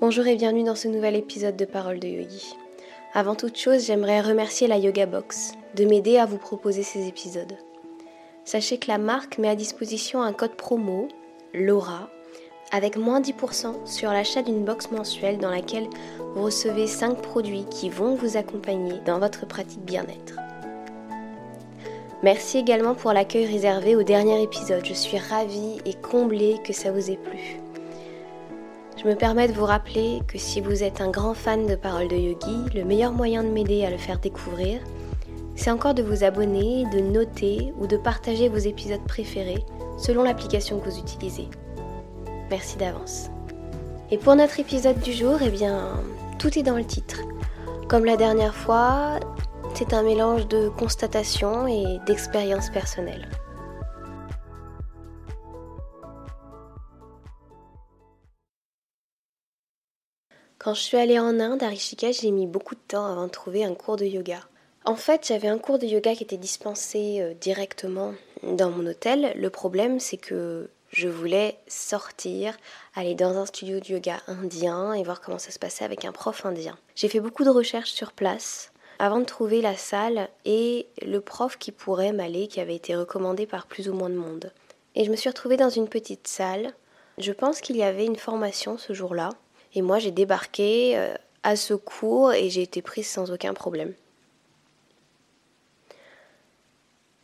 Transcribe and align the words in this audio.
Bonjour 0.00 0.26
et 0.26 0.34
bienvenue 0.34 0.64
dans 0.64 0.74
ce 0.74 0.88
nouvel 0.88 1.14
épisode 1.14 1.56
de 1.56 1.64
Parole 1.64 2.00
de 2.00 2.08
Yogi. 2.08 2.56
Avant 3.14 3.36
toute 3.36 3.56
chose, 3.56 3.86
j'aimerais 3.86 4.20
remercier 4.20 4.66
la 4.66 4.76
Yoga 4.76 5.06
Box 5.06 5.52
de 5.76 5.84
m'aider 5.84 6.18
à 6.18 6.26
vous 6.26 6.36
proposer 6.36 6.82
ces 6.82 7.06
épisodes. 7.06 7.56
Sachez 8.44 8.78
que 8.78 8.88
la 8.88 8.98
marque 8.98 9.38
met 9.38 9.48
à 9.48 9.54
disposition 9.54 10.20
un 10.20 10.32
code 10.32 10.56
promo, 10.56 11.06
LAURA, 11.54 12.10
avec 12.72 12.96
moins 12.96 13.20
10% 13.20 13.86
sur 13.86 14.10
l'achat 14.10 14.42
d'une 14.42 14.64
box 14.64 14.90
mensuelle 14.90 15.38
dans 15.38 15.50
laquelle 15.50 15.86
vous 16.34 16.42
recevez 16.42 16.88
5 16.88 17.22
produits 17.22 17.64
qui 17.70 17.88
vont 17.88 18.16
vous 18.16 18.36
accompagner 18.36 18.98
dans 19.06 19.20
votre 19.20 19.46
pratique 19.46 19.84
bien-être. 19.84 20.40
Merci 22.24 22.58
également 22.58 22.96
pour 22.96 23.12
l'accueil 23.12 23.46
réservé 23.46 23.94
au 23.94 24.02
dernier 24.02 24.42
épisode. 24.42 24.84
Je 24.84 24.94
suis 24.94 25.18
ravie 25.18 25.78
et 25.86 25.94
comblée 25.94 26.56
que 26.64 26.72
ça 26.72 26.90
vous 26.90 27.12
ait 27.12 27.16
plu. 27.16 27.63
Je 29.04 29.10
me 29.10 29.16
permets 29.16 29.48
de 29.48 29.52
vous 29.52 29.66
rappeler 29.66 30.22
que 30.26 30.38
si 30.38 30.62
vous 30.62 30.82
êtes 30.82 31.02
un 31.02 31.10
grand 31.10 31.34
fan 31.34 31.66
de 31.66 31.74
paroles 31.74 32.08
de 32.08 32.16
yogi, 32.16 32.74
le 32.74 32.84
meilleur 32.84 33.12
moyen 33.12 33.44
de 33.44 33.50
m'aider 33.50 33.84
à 33.84 33.90
le 33.90 33.98
faire 33.98 34.18
découvrir, 34.18 34.80
c'est 35.56 35.70
encore 35.70 35.92
de 35.92 36.02
vous 36.02 36.24
abonner, 36.24 36.86
de 36.90 37.00
noter 37.00 37.74
ou 37.78 37.86
de 37.86 37.98
partager 37.98 38.48
vos 38.48 38.56
épisodes 38.56 39.04
préférés 39.06 39.62
selon 39.98 40.22
l'application 40.22 40.78
que 40.78 40.88
vous 40.88 40.98
utilisez. 40.98 41.48
Merci 42.48 42.78
d'avance. 42.78 43.28
Et 44.10 44.16
pour 44.16 44.36
notre 44.36 44.58
épisode 44.58 45.00
du 45.00 45.12
jour, 45.12 45.36
eh 45.44 45.50
bien, 45.50 46.00
tout 46.38 46.58
est 46.58 46.62
dans 46.62 46.76
le 46.76 46.84
titre. 46.86 47.20
Comme 47.88 48.06
la 48.06 48.16
dernière 48.16 48.54
fois, 48.54 49.20
c'est 49.74 49.92
un 49.92 50.02
mélange 50.02 50.48
de 50.48 50.70
constatation 50.70 51.66
et 51.66 51.98
d'expérience 52.06 52.70
personnelle. 52.70 53.28
Quand 60.64 60.72
je 60.72 60.80
suis 60.80 60.96
allée 60.96 61.18
en 61.18 61.40
Inde, 61.40 61.62
à 61.62 61.68
Rishikesh, 61.68 62.22
j'ai 62.22 62.30
mis 62.30 62.46
beaucoup 62.46 62.74
de 62.74 62.80
temps 62.88 63.04
avant 63.04 63.26
de 63.26 63.30
trouver 63.30 63.66
un 63.66 63.74
cours 63.74 63.96
de 63.96 64.06
yoga. 64.06 64.40
En 64.86 64.96
fait, 64.96 65.26
j'avais 65.28 65.48
un 65.48 65.58
cours 65.58 65.78
de 65.78 65.84
yoga 65.84 66.14
qui 66.14 66.22
était 66.22 66.38
dispensé 66.38 67.20
euh, 67.20 67.34
directement 67.34 68.14
dans 68.42 68.70
mon 68.70 68.86
hôtel. 68.86 69.34
Le 69.36 69.50
problème, 69.50 70.00
c'est 70.00 70.16
que 70.16 70.70
je 70.90 71.06
voulais 71.06 71.58
sortir, 71.68 72.56
aller 72.94 73.14
dans 73.14 73.36
un 73.36 73.44
studio 73.44 73.78
de 73.78 73.92
yoga 73.92 74.22
indien 74.26 74.94
et 74.94 75.02
voir 75.02 75.20
comment 75.20 75.38
ça 75.38 75.50
se 75.50 75.58
passait 75.58 75.84
avec 75.84 76.06
un 76.06 76.12
prof 76.12 76.46
indien. 76.46 76.78
J'ai 76.94 77.08
fait 77.08 77.20
beaucoup 77.20 77.44
de 77.44 77.50
recherches 77.50 77.92
sur 77.92 78.12
place 78.12 78.72
avant 78.98 79.20
de 79.20 79.26
trouver 79.26 79.60
la 79.60 79.76
salle 79.76 80.30
et 80.46 80.86
le 81.04 81.20
prof 81.20 81.58
qui 81.58 81.72
pourrait 81.72 82.14
m'aller, 82.14 82.48
qui 82.48 82.60
avait 82.60 82.76
été 82.76 82.96
recommandé 82.96 83.44
par 83.44 83.66
plus 83.66 83.90
ou 83.90 83.92
moins 83.92 84.08
de 84.08 84.14
monde. 84.14 84.50
Et 84.94 85.04
je 85.04 85.10
me 85.10 85.16
suis 85.16 85.28
retrouvée 85.28 85.58
dans 85.58 85.68
une 85.68 85.88
petite 85.88 86.26
salle. 86.26 86.72
Je 87.18 87.32
pense 87.32 87.60
qu'il 87.60 87.76
y 87.76 87.82
avait 87.82 88.06
une 88.06 88.16
formation 88.16 88.78
ce 88.78 88.94
jour-là. 88.94 89.28
Et 89.74 89.82
moi, 89.82 89.98
j'ai 89.98 90.10
débarqué 90.10 90.96
euh, 90.96 91.14
à 91.42 91.56
ce 91.56 91.74
cours 91.74 92.32
et 92.32 92.50
j'ai 92.50 92.62
été 92.62 92.82
prise 92.82 93.08
sans 93.08 93.30
aucun 93.30 93.54
problème. 93.54 93.92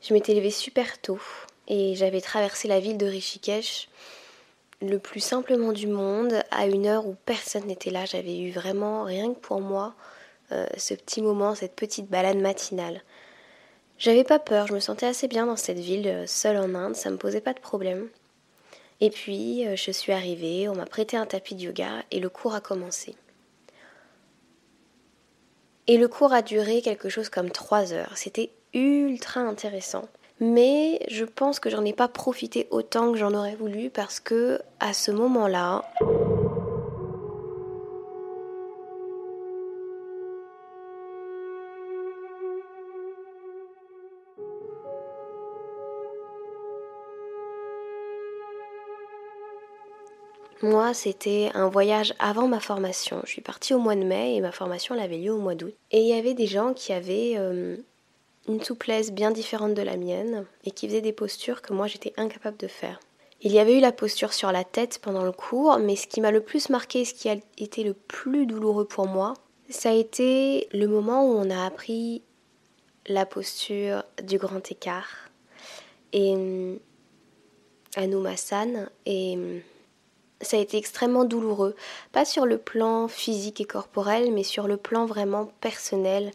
Je 0.02 0.14
m'étais 0.14 0.34
levée 0.34 0.50
super 0.50 1.00
tôt 1.00 1.20
et 1.68 1.94
j'avais 1.94 2.20
traversé 2.20 2.68
la 2.68 2.80
ville 2.80 2.98
de 2.98 3.06
Rishikesh 3.06 3.88
le 4.82 4.98
plus 4.98 5.20
simplement 5.20 5.72
du 5.72 5.86
monde 5.86 6.42
à 6.50 6.66
une 6.66 6.86
heure 6.86 7.06
où 7.06 7.14
personne 7.26 7.66
n'était 7.66 7.90
là. 7.90 8.06
J'avais 8.06 8.38
eu 8.38 8.50
vraiment, 8.50 9.04
rien 9.04 9.34
que 9.34 9.38
pour 9.38 9.60
moi, 9.60 9.94
euh, 10.52 10.66
ce 10.76 10.94
petit 10.94 11.22
moment, 11.22 11.54
cette 11.54 11.76
petite 11.76 12.08
balade 12.08 12.38
matinale. 12.38 13.02
J'avais 13.98 14.24
pas 14.24 14.38
peur, 14.38 14.66
je 14.66 14.72
me 14.72 14.80
sentais 14.80 15.06
assez 15.06 15.28
bien 15.28 15.44
dans 15.46 15.56
cette 15.56 15.78
ville, 15.78 16.08
euh, 16.08 16.26
seule 16.26 16.56
en 16.56 16.74
Inde, 16.74 16.96
ça 16.96 17.10
me 17.10 17.18
posait 17.18 17.42
pas 17.42 17.52
de 17.52 17.60
problème. 17.60 18.08
Et 19.00 19.10
puis, 19.10 19.66
euh, 19.66 19.76
je 19.76 19.90
suis 19.90 20.12
arrivée, 20.12 20.68
on 20.68 20.74
m'a 20.74 20.86
prêté 20.86 21.16
un 21.16 21.26
tapis 21.26 21.54
de 21.54 21.62
yoga 21.62 22.02
et 22.10 22.20
le 22.20 22.28
cours 22.28 22.54
a 22.54 22.60
commencé. 22.60 23.14
Et 25.86 25.96
le 25.96 26.06
cours 26.06 26.32
a 26.32 26.42
duré 26.42 26.82
quelque 26.82 27.08
chose 27.08 27.28
comme 27.28 27.50
trois 27.50 27.92
heures. 27.92 28.12
C'était 28.16 28.50
ultra 28.75 29.41
intéressant. 29.41 30.08
Mais 30.38 31.04
je 31.10 31.25
pense 31.25 31.60
que 31.60 31.69
j'en 31.69 31.84
ai 31.84 31.92
pas 31.92 32.08
profité 32.08 32.66
autant 32.70 33.12
que 33.12 33.19
j'en 33.19 33.34
aurais 33.34 33.56
voulu 33.56 33.91
parce 33.91 34.20
que 34.20 34.60
à 34.80 34.94
ce 34.94 35.10
moment-là, 35.10 35.84
Moi, 50.62 50.93
c'était 50.93 51.50
un 51.54 51.69
voyage 51.69 52.15
avant 52.19 52.47
ma 52.47 52.60
formation. 52.60 53.22
Je 53.25 53.31
suis 53.31 53.41
partie 53.41 53.72
au 53.72 53.78
mois 53.78 53.94
de 53.97 54.04
mai 54.04 54.37
et 54.37 54.41
ma 54.41 54.53
formation 54.53 54.94
elle 54.94 55.00
avait 55.00 55.16
lieu 55.16 55.32
au 55.32 55.38
mois 55.38 55.54
d'août. 55.54 55.75
Et 55.91 56.00
il 56.00 56.06
y 56.06 56.12
avait 56.12 56.34
des 56.34 56.47
gens 56.47 56.75
qui 56.75 56.93
avaient 56.93 57.34
euh, 57.38 57.76
une 58.47 58.62
souplesse 58.62 59.10
bien 59.10 59.31
différente 59.31 59.75
de 59.75 59.82
la 59.82 59.97
mienne 59.97 60.44
et 60.65 60.70
qui 60.70 60.87
faisaient 60.87 61.00
des 61.00 61.12
postures 61.12 61.62
que 61.62 61.72
moi 61.72 61.87
j'étais 61.87 62.12
incapable 62.19 62.59
de 62.59 62.66
faire. 62.66 63.00
Il 63.43 63.53
y 63.53 63.59
avait 63.59 63.78
eu 63.78 63.81
la 63.81 63.93
posture 63.93 64.34
sur 64.34 64.53
la 64.53 64.65
tête 64.65 64.99
pendant 65.00 65.25
le 65.25 65.32
cours, 65.32 65.78
mais 65.78 65.97
ce 65.97 66.06
qui 66.06 66.20
m'a 66.20 66.31
le 66.31 66.43
plus 66.43 66.69
marqué, 66.69 67.06
ce 67.06 67.15
qui 67.15 67.31
a 67.31 67.37
été 67.56 67.82
le 67.82 67.94
plus 67.94 68.44
douloureux 68.44 68.84
pour 68.84 69.06
moi, 69.06 69.32
ça 69.70 69.91
a 69.91 69.94
été 69.94 70.69
le 70.72 70.87
moment 70.87 71.25
où 71.25 71.38
on 71.38 71.49
a 71.49 71.65
appris 71.65 72.22
la 73.06 73.25
posture 73.25 74.04
du 74.22 74.37
grand 74.37 74.70
écart 74.70 75.31
et 76.12 76.34
euh, 76.37 76.76
Anumasan 77.97 78.88
et 79.06 79.62
ça 80.40 80.56
a 80.56 80.60
été 80.60 80.76
extrêmement 80.76 81.24
douloureux, 81.24 81.76
pas 82.12 82.24
sur 82.24 82.46
le 82.46 82.58
plan 82.58 83.08
physique 83.08 83.60
et 83.60 83.64
corporel, 83.64 84.32
mais 84.32 84.42
sur 84.42 84.66
le 84.66 84.76
plan 84.76 85.06
vraiment 85.06 85.50
personnel. 85.60 86.32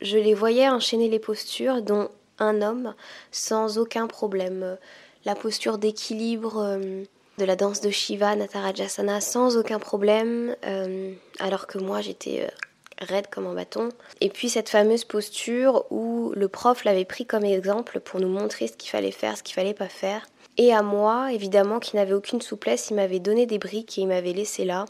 Je 0.00 0.18
les 0.18 0.34
voyais 0.34 0.68
enchaîner 0.68 1.08
les 1.08 1.18
postures, 1.18 1.82
dont 1.82 2.10
un 2.38 2.62
homme, 2.62 2.94
sans 3.30 3.78
aucun 3.78 4.06
problème. 4.06 4.76
La 5.24 5.34
posture 5.34 5.78
d'équilibre 5.78 6.58
euh, 6.58 7.04
de 7.38 7.44
la 7.44 7.56
danse 7.56 7.80
de 7.80 7.90
Shiva, 7.90 8.36
Natarajasana, 8.36 9.20
sans 9.20 9.56
aucun 9.56 9.78
problème, 9.78 10.54
euh, 10.66 11.12
alors 11.38 11.66
que 11.66 11.78
moi 11.78 12.00
j'étais 12.00 12.42
euh, 12.42 13.04
raide 13.06 13.28
comme 13.28 13.46
un 13.46 13.54
bâton. 13.54 13.88
Et 14.20 14.28
puis 14.28 14.48
cette 14.48 14.68
fameuse 14.68 15.04
posture 15.04 15.86
où 15.90 16.32
le 16.34 16.48
prof 16.48 16.84
l'avait 16.84 17.04
pris 17.04 17.26
comme 17.26 17.44
exemple 17.44 18.00
pour 18.00 18.20
nous 18.20 18.28
montrer 18.28 18.66
ce 18.66 18.76
qu'il 18.76 18.90
fallait 18.90 19.10
faire, 19.10 19.36
ce 19.36 19.42
qu'il 19.42 19.54
fallait 19.54 19.74
pas 19.74 19.88
faire. 19.88 20.26
Et 20.56 20.72
à 20.72 20.82
moi, 20.82 21.32
évidemment, 21.32 21.80
qui 21.80 21.96
n'avait 21.96 22.12
aucune 22.12 22.40
souplesse, 22.40 22.90
il 22.90 22.94
m'avait 22.94 23.18
donné 23.18 23.46
des 23.46 23.58
briques 23.58 23.98
et 23.98 24.02
il 24.02 24.08
m'avait 24.08 24.32
laissé 24.32 24.64
là, 24.64 24.84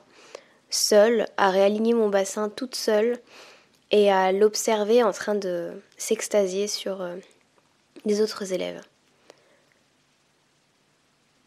seule, 0.69 1.27
à 1.37 1.51
réaligner 1.51 1.95
mon 1.95 2.09
bassin 2.09 2.51
toute 2.51 2.75
seule 2.75 3.19
et 3.91 4.11
à 4.11 4.33
l'observer 4.33 5.03
en 5.03 5.13
train 5.13 5.35
de 5.35 5.73
s'extasier 5.97 6.67
sur 6.67 7.01
euh, 7.01 7.17
les 8.05 8.21
autres 8.21 8.53
élèves. 8.53 8.83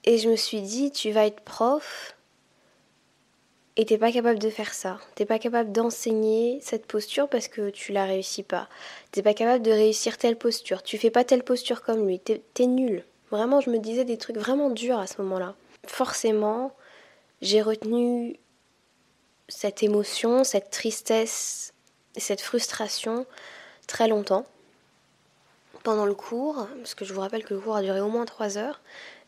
Et 0.06 0.18
je 0.18 0.30
me 0.30 0.36
suis 0.36 0.62
dit, 0.62 0.92
tu 0.92 1.12
vas 1.12 1.26
être 1.26 1.42
prof 1.42 2.16
et 3.76 3.86
t'es 3.86 4.00
pas 4.00 4.12
capable 4.12 4.40
de 4.40 4.50
faire 4.50 4.74
ça. 4.74 5.00
T'es 5.14 5.26
pas 5.26 5.38
capable 5.38 5.72
d'enseigner 5.72 6.60
cette 6.62 6.88
posture 6.88 7.30
parce 7.30 7.48
que 7.48 7.70
tu 7.70 7.92
la 7.92 8.06
réussis 8.06 8.42
pas. 8.42 8.70
T'es 9.12 9.22
pas 9.22 9.36
capable 9.36 9.64
de 9.64 9.72
réussir 9.72 10.18
telle 10.18 10.38
posture. 10.38 10.82
Tu 10.82 10.98
fais 10.98 11.12
pas 11.12 11.24
telle 11.24 11.44
posture 11.44 11.84
comme 11.84 12.08
lui. 12.08 12.20
T'es 12.20 12.42
es 12.60 12.66
nul. 12.66 13.04
Vraiment, 13.32 13.62
je 13.62 13.70
me 13.70 13.80
disais 13.80 14.06
des 14.06 14.18
trucs 14.18 14.38
vraiment 14.38 14.70
durs 14.70 15.00
à 15.00 15.08
ce 15.08 15.22
moment-là. 15.22 15.56
Forcément, 15.86 16.72
j'ai 17.42 17.62
retenu 17.62 18.40
cette 19.50 19.84
émotion, 19.84 20.44
cette 20.44 20.70
tristesse, 20.70 21.74
cette 22.16 22.42
frustration 22.42 23.26
très 23.88 24.08
longtemps 24.08 24.46
pendant 25.84 26.06
le 26.06 26.16
cours, 26.16 26.68
parce 26.78 26.96
que 26.96 27.06
je 27.06 27.14
vous 27.14 27.22
rappelle 27.22 27.46
que 27.46 27.54
le 27.54 27.60
cours 27.62 27.76
a 27.76 27.82
duré 27.82 28.02
au 28.02 28.10
moins 28.10 28.26
trois 28.26 28.58
heures. 28.58 28.82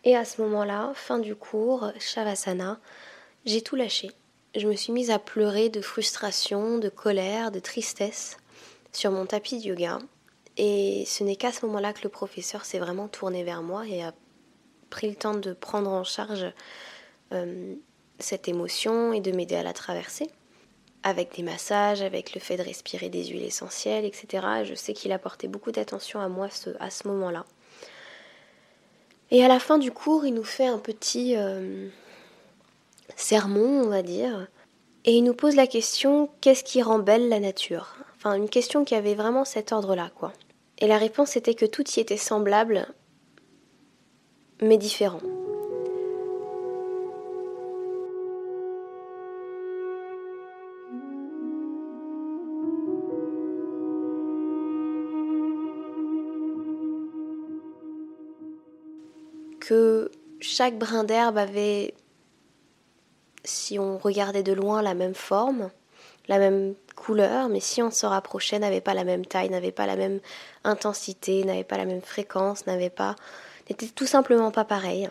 Et 0.03 0.15
à 0.15 0.25
ce 0.25 0.41
moment-là, 0.41 0.91
fin 0.95 1.19
du 1.19 1.35
cours, 1.35 1.91
Shavasana, 1.99 2.79
j'ai 3.45 3.61
tout 3.61 3.75
lâché. 3.75 4.11
Je 4.55 4.67
me 4.67 4.75
suis 4.75 4.91
mise 4.91 5.11
à 5.11 5.19
pleurer 5.19 5.69
de 5.69 5.81
frustration, 5.81 6.77
de 6.77 6.89
colère, 6.89 7.51
de 7.51 7.59
tristesse 7.59 8.37
sur 8.91 9.11
mon 9.11 9.25
tapis 9.25 9.59
de 9.59 9.67
yoga. 9.67 9.99
Et 10.61 11.05
ce 11.05 11.23
n'est 11.23 11.37
qu'à 11.37 11.53
ce 11.53 11.65
moment-là 11.65 11.93
que 11.93 12.01
le 12.03 12.09
professeur 12.09 12.65
s'est 12.65 12.79
vraiment 12.79 13.07
tourné 13.07 13.45
vers 13.45 13.63
moi 13.63 13.87
et 13.87 14.03
a 14.03 14.13
pris 14.89 15.07
le 15.07 15.15
temps 15.15 15.33
de 15.33 15.53
prendre 15.53 15.89
en 15.89 16.03
charge 16.03 16.45
euh, 17.31 17.75
cette 18.19 18.49
émotion 18.49 19.13
et 19.13 19.21
de 19.21 19.31
m'aider 19.31 19.55
à 19.55 19.63
la 19.63 19.71
traverser. 19.71 20.29
Avec 21.01 21.33
des 21.33 21.43
massages, 21.43 22.01
avec 22.01 22.35
le 22.35 22.41
fait 22.41 22.57
de 22.57 22.63
respirer 22.63 23.07
des 23.07 23.27
huiles 23.27 23.45
essentielles, 23.45 24.03
etc. 24.03 24.65
Je 24.65 24.75
sais 24.75 24.91
qu'il 24.91 25.13
a 25.13 25.17
porté 25.17 25.47
beaucoup 25.47 25.71
d'attention 25.71 26.19
à 26.19 26.27
moi 26.27 26.49
à 26.81 26.89
ce 26.89 27.07
moment-là. 27.07 27.45
Et 29.31 29.45
à 29.45 29.47
la 29.47 29.59
fin 29.59 29.77
du 29.77 29.93
cours, 29.93 30.25
il 30.25 30.33
nous 30.33 30.43
fait 30.43 30.67
un 30.67 30.79
petit 30.79 31.37
euh, 31.37 31.87
sermon, 33.15 33.81
on 33.85 33.87
va 33.87 34.01
dire, 34.01 34.49
et 35.05 35.13
il 35.13 35.23
nous 35.23 35.33
pose 35.33 35.55
la 35.55 35.67
question 35.67 36.29
qu'est-ce 36.41 36.65
qui 36.65 36.81
rend 36.81 36.99
belle 36.99 37.29
la 37.29 37.39
nature? 37.39 37.95
Enfin, 38.17 38.33
une 38.33 38.49
question 38.49 38.83
qui 38.83 38.95
avait 38.95 39.15
vraiment 39.15 39.45
cet 39.45 39.71
ordre-là, 39.71 40.11
quoi. 40.13 40.33
Et 40.81 40.87
la 40.87 40.97
réponse 40.97 41.35
était 41.35 41.55
que 41.55 41.65
tout 41.65 41.83
y 41.91 41.99
était 41.99 42.15
semblable, 42.15 42.87
mais 44.61 44.77
différent. 44.77 45.19
Que 59.59 60.09
chaque 60.39 60.79
brin 60.79 61.03
d'herbe 61.03 61.37
avait, 61.37 61.93
si 63.43 63.77
on 63.77 63.97
regardait 63.97 64.43
de 64.43 64.53
loin, 64.53 64.81
la 64.81 64.93
même 64.93 65.13
forme, 65.13 65.71
la 66.29 66.37
même 66.37 66.75
couleur, 66.95 67.49
mais 67.49 67.59
si 67.59 67.81
on 67.81 67.91
se 67.91 68.05
rapprochait, 68.05 68.59
n'avait 68.59 68.81
pas 68.81 68.93
la 68.93 69.03
même 69.03 69.25
taille, 69.25 69.49
n'avait 69.49 69.71
pas 69.71 69.87
la 69.87 69.95
même 69.95 70.19
intensité, 70.63 71.43
n'avait 71.43 71.63
pas 71.63 71.77
la 71.77 71.85
même 71.85 72.01
fréquence, 72.01 72.67
n'avait 72.67 72.91
pas, 72.91 73.15
n'était 73.67 73.87
tout 73.87 74.05
simplement 74.05 74.51
pas 74.51 74.63
pareil. 74.63 75.09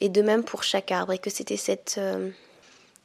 Et 0.00 0.08
de 0.08 0.22
même 0.22 0.44
pour 0.44 0.62
chaque 0.62 0.90
arbre, 0.90 1.12
et 1.12 1.18
que 1.18 1.30
c'était 1.30 1.58
cette 1.58 1.96
euh, 1.98 2.30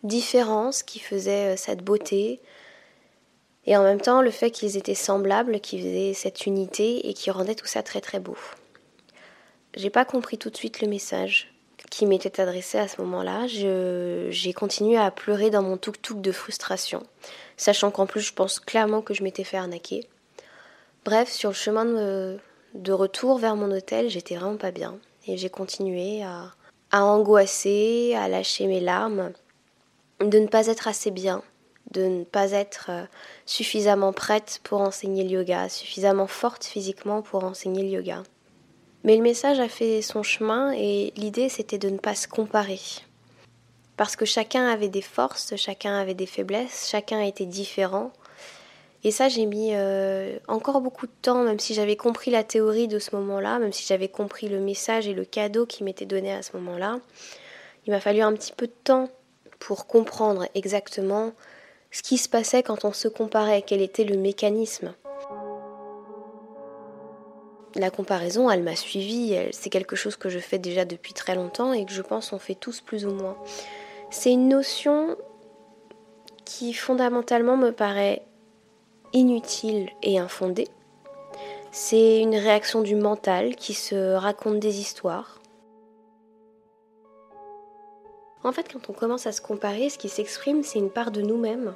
différence 0.04 0.82
qui 0.82 1.00
faisait 1.00 1.54
euh, 1.54 1.58
cette 1.58 1.84
beauté, 1.84 2.40
et 3.66 3.76
en 3.76 3.84
même 3.84 4.02
temps 4.02 4.22
le 4.22 4.32
fait 4.32 4.50
qu'ils 4.50 4.78
étaient 4.78 4.96
semblables, 4.96 5.60
qui 5.60 5.78
faisait 5.80 6.14
cette 6.14 6.46
unité 6.46 7.10
et 7.10 7.14
qui 7.14 7.32
rendait 7.32 7.56
tout 7.56 7.68
ça 7.68 7.84
très 7.84 8.02
très 8.02 8.20
beau. 8.20 8.38
J'ai 9.76 9.90
pas 9.90 10.06
compris 10.06 10.38
tout 10.38 10.50
de 10.50 10.58
suite 10.58 10.82
le 10.82 10.88
message 10.88 11.51
qui 11.92 12.08
m'était 12.08 12.42
adressé 12.42 12.80
à 12.80 12.88
ce 12.88 13.00
moment-là. 13.02 13.46
J'ai 13.46 14.54
continué 14.54 14.98
à 14.98 15.12
pleurer 15.12 15.52
dans 15.52 15.62
mon 15.62 15.78
tuk-tuk 15.78 16.22
de 16.22 16.32
frustration, 16.32 17.04
sachant 17.58 17.92
qu'en 17.92 18.08
plus 18.08 18.22
je 18.22 18.34
pense 18.34 18.60
clairement 18.60 19.04
que 19.04 19.14
je 19.14 19.22
m'étais 19.22 19.44
fait 19.44 19.58
arnaquer. 19.58 20.08
Bref, 21.06 21.30
sur 21.30 21.50
le 21.50 21.56
chemin 21.56 21.86
de, 21.86 22.40
de 22.74 22.92
retour 22.92 23.38
vers 23.38 23.56
mon 23.56 23.70
hôtel, 23.72 24.10
j'étais 24.10 24.36
vraiment 24.36 24.58
pas 24.58 24.72
bien. 24.72 24.98
Et 25.28 25.38
j'ai 25.38 25.50
continué 25.50 26.24
à, 26.24 26.54
à 26.92 27.04
angoisser, 27.04 28.16
à 28.16 28.28
lâcher 28.28 28.68
mes 28.68 28.80
larmes, 28.80 29.34
de 30.20 30.40
ne 30.40 30.48
pas 30.48 30.68
être 30.68 30.88
assez 30.88 31.12
bien, 31.12 31.44
de 31.92 32.04
ne 32.06 32.24
pas 32.24 32.52
être 32.52 32.88
euh, 32.90 33.04
suffisamment 33.46 34.14
prête 34.14 34.62
pour 34.64 34.82
enseigner 34.82 35.24
le 35.24 35.32
yoga, 35.32 35.68
suffisamment 35.70 36.28
forte 36.28 36.64
physiquement 36.64 37.22
pour 37.22 37.44
enseigner 37.44 37.84
le 37.84 37.90
yoga. 37.90 38.24
Mais 39.04 39.16
le 39.16 39.24
message 39.24 39.60
a 39.60 39.68
fait 39.68 40.02
son 40.02 40.24
chemin 40.24 40.74
et 40.74 41.12
l'idée 41.16 41.50
c'était 41.50 41.78
de 41.78 41.90
ne 41.90 41.98
pas 41.98 42.16
se 42.16 42.28
comparer. 42.28 42.80
Parce 43.98 44.16
que 44.16 44.26
chacun 44.26 44.68
avait 44.68 44.90
des 44.90 45.02
forces, 45.02 45.56
chacun 45.56 45.98
avait 45.98 46.14
des 46.14 46.26
faiblesses, 46.26 46.88
chacun 46.90 47.22
était 47.22 47.46
différent. 47.46 48.12
Et 49.04 49.10
ça, 49.10 49.30
j'ai 49.30 49.48
mis 49.48 49.72
euh, 49.74 50.38
encore 50.48 50.80
beaucoup 50.80 51.08
de 51.08 51.12
temps, 51.24 51.44
même 51.44 51.60
si 51.60 51.74
j'avais 51.74 51.96
compris 51.96 52.30
la 52.30 52.44
théorie 52.44 52.88
de 52.88 53.00
ce 53.00 53.16
moment-là, 53.16 53.58
même 53.58 53.74
si 53.74 53.86
j'avais 53.86 54.08
compris 54.08 54.48
le 54.48 54.60
message 54.60 55.08
et 55.08 55.14
le 55.14 55.26
cadeau 55.26 55.66
qui 55.66 55.84
m'était 55.84 56.06
donné 56.06 56.32
à 56.32 56.44
ce 56.44 56.56
moment-là. 56.58 57.00
Il 57.88 57.94
m'a 57.94 58.00
fallu 58.00 58.22
un 58.22 58.34
petit 58.34 58.54
peu 58.54 58.68
de 58.68 58.74
temps 58.84 59.10
pour 59.60 59.88
comprendre 59.88 60.48
exactement 60.54 61.32
ce 61.90 62.04
qui 62.04 62.18
se 62.18 62.30
passait 62.30 62.64
quand 62.64 62.86
on 62.86 62.94
se 62.94 63.08
comparait, 63.08 63.64
quel 63.64 63.82
était 63.82 64.04
le 64.04 64.18
mécanisme 64.18 64.94
la 67.76 67.90
comparaison, 67.90 68.50
elle 68.50 68.64
m'a 68.64 68.76
suivi, 68.76 69.38
c'est 69.52 69.70
quelque 69.70 69.96
chose 69.96 70.16
que 70.16 70.30
je 70.30 70.40
fais 70.40 70.60
déjà 70.60 70.86
depuis 70.86 71.14
très 71.14 71.36
longtemps 71.36 71.74
et 71.74 71.86
que 71.86 71.92
je 71.92 72.02
pense 72.02 72.34
on 72.34 72.40
fait 72.40 72.56
tous 72.56 72.82
plus 72.82 73.06
ou 73.06 73.12
moins. 73.12 73.38
C'est 74.10 74.32
une 74.32 74.50
notion 74.50 75.16
qui 76.44 76.74
fondamentalement 76.74 77.56
me 77.56 77.72
paraît 77.72 78.24
inutile 79.14 79.90
et 80.04 80.20
infondée. 80.20 80.68
C'est 81.72 82.20
une 82.20 82.36
réaction 82.36 82.82
du 82.82 82.96
mental 82.96 83.56
qui 83.56 83.74
se 83.74 84.14
raconte 84.16 84.60
des 84.60 84.80
histoires. 84.80 85.40
En 88.44 88.52
fait, 88.52 88.72
quand 88.72 88.90
on 88.90 88.94
commence 88.94 89.28
à 89.28 89.32
se 89.32 89.40
comparer, 89.40 89.90
ce 89.90 89.98
qui 89.98 90.10
s'exprime, 90.10 90.64
c'est 90.64 90.80
une 90.80 90.90
part 90.90 91.12
de 91.12 91.22
nous-mêmes 91.22 91.74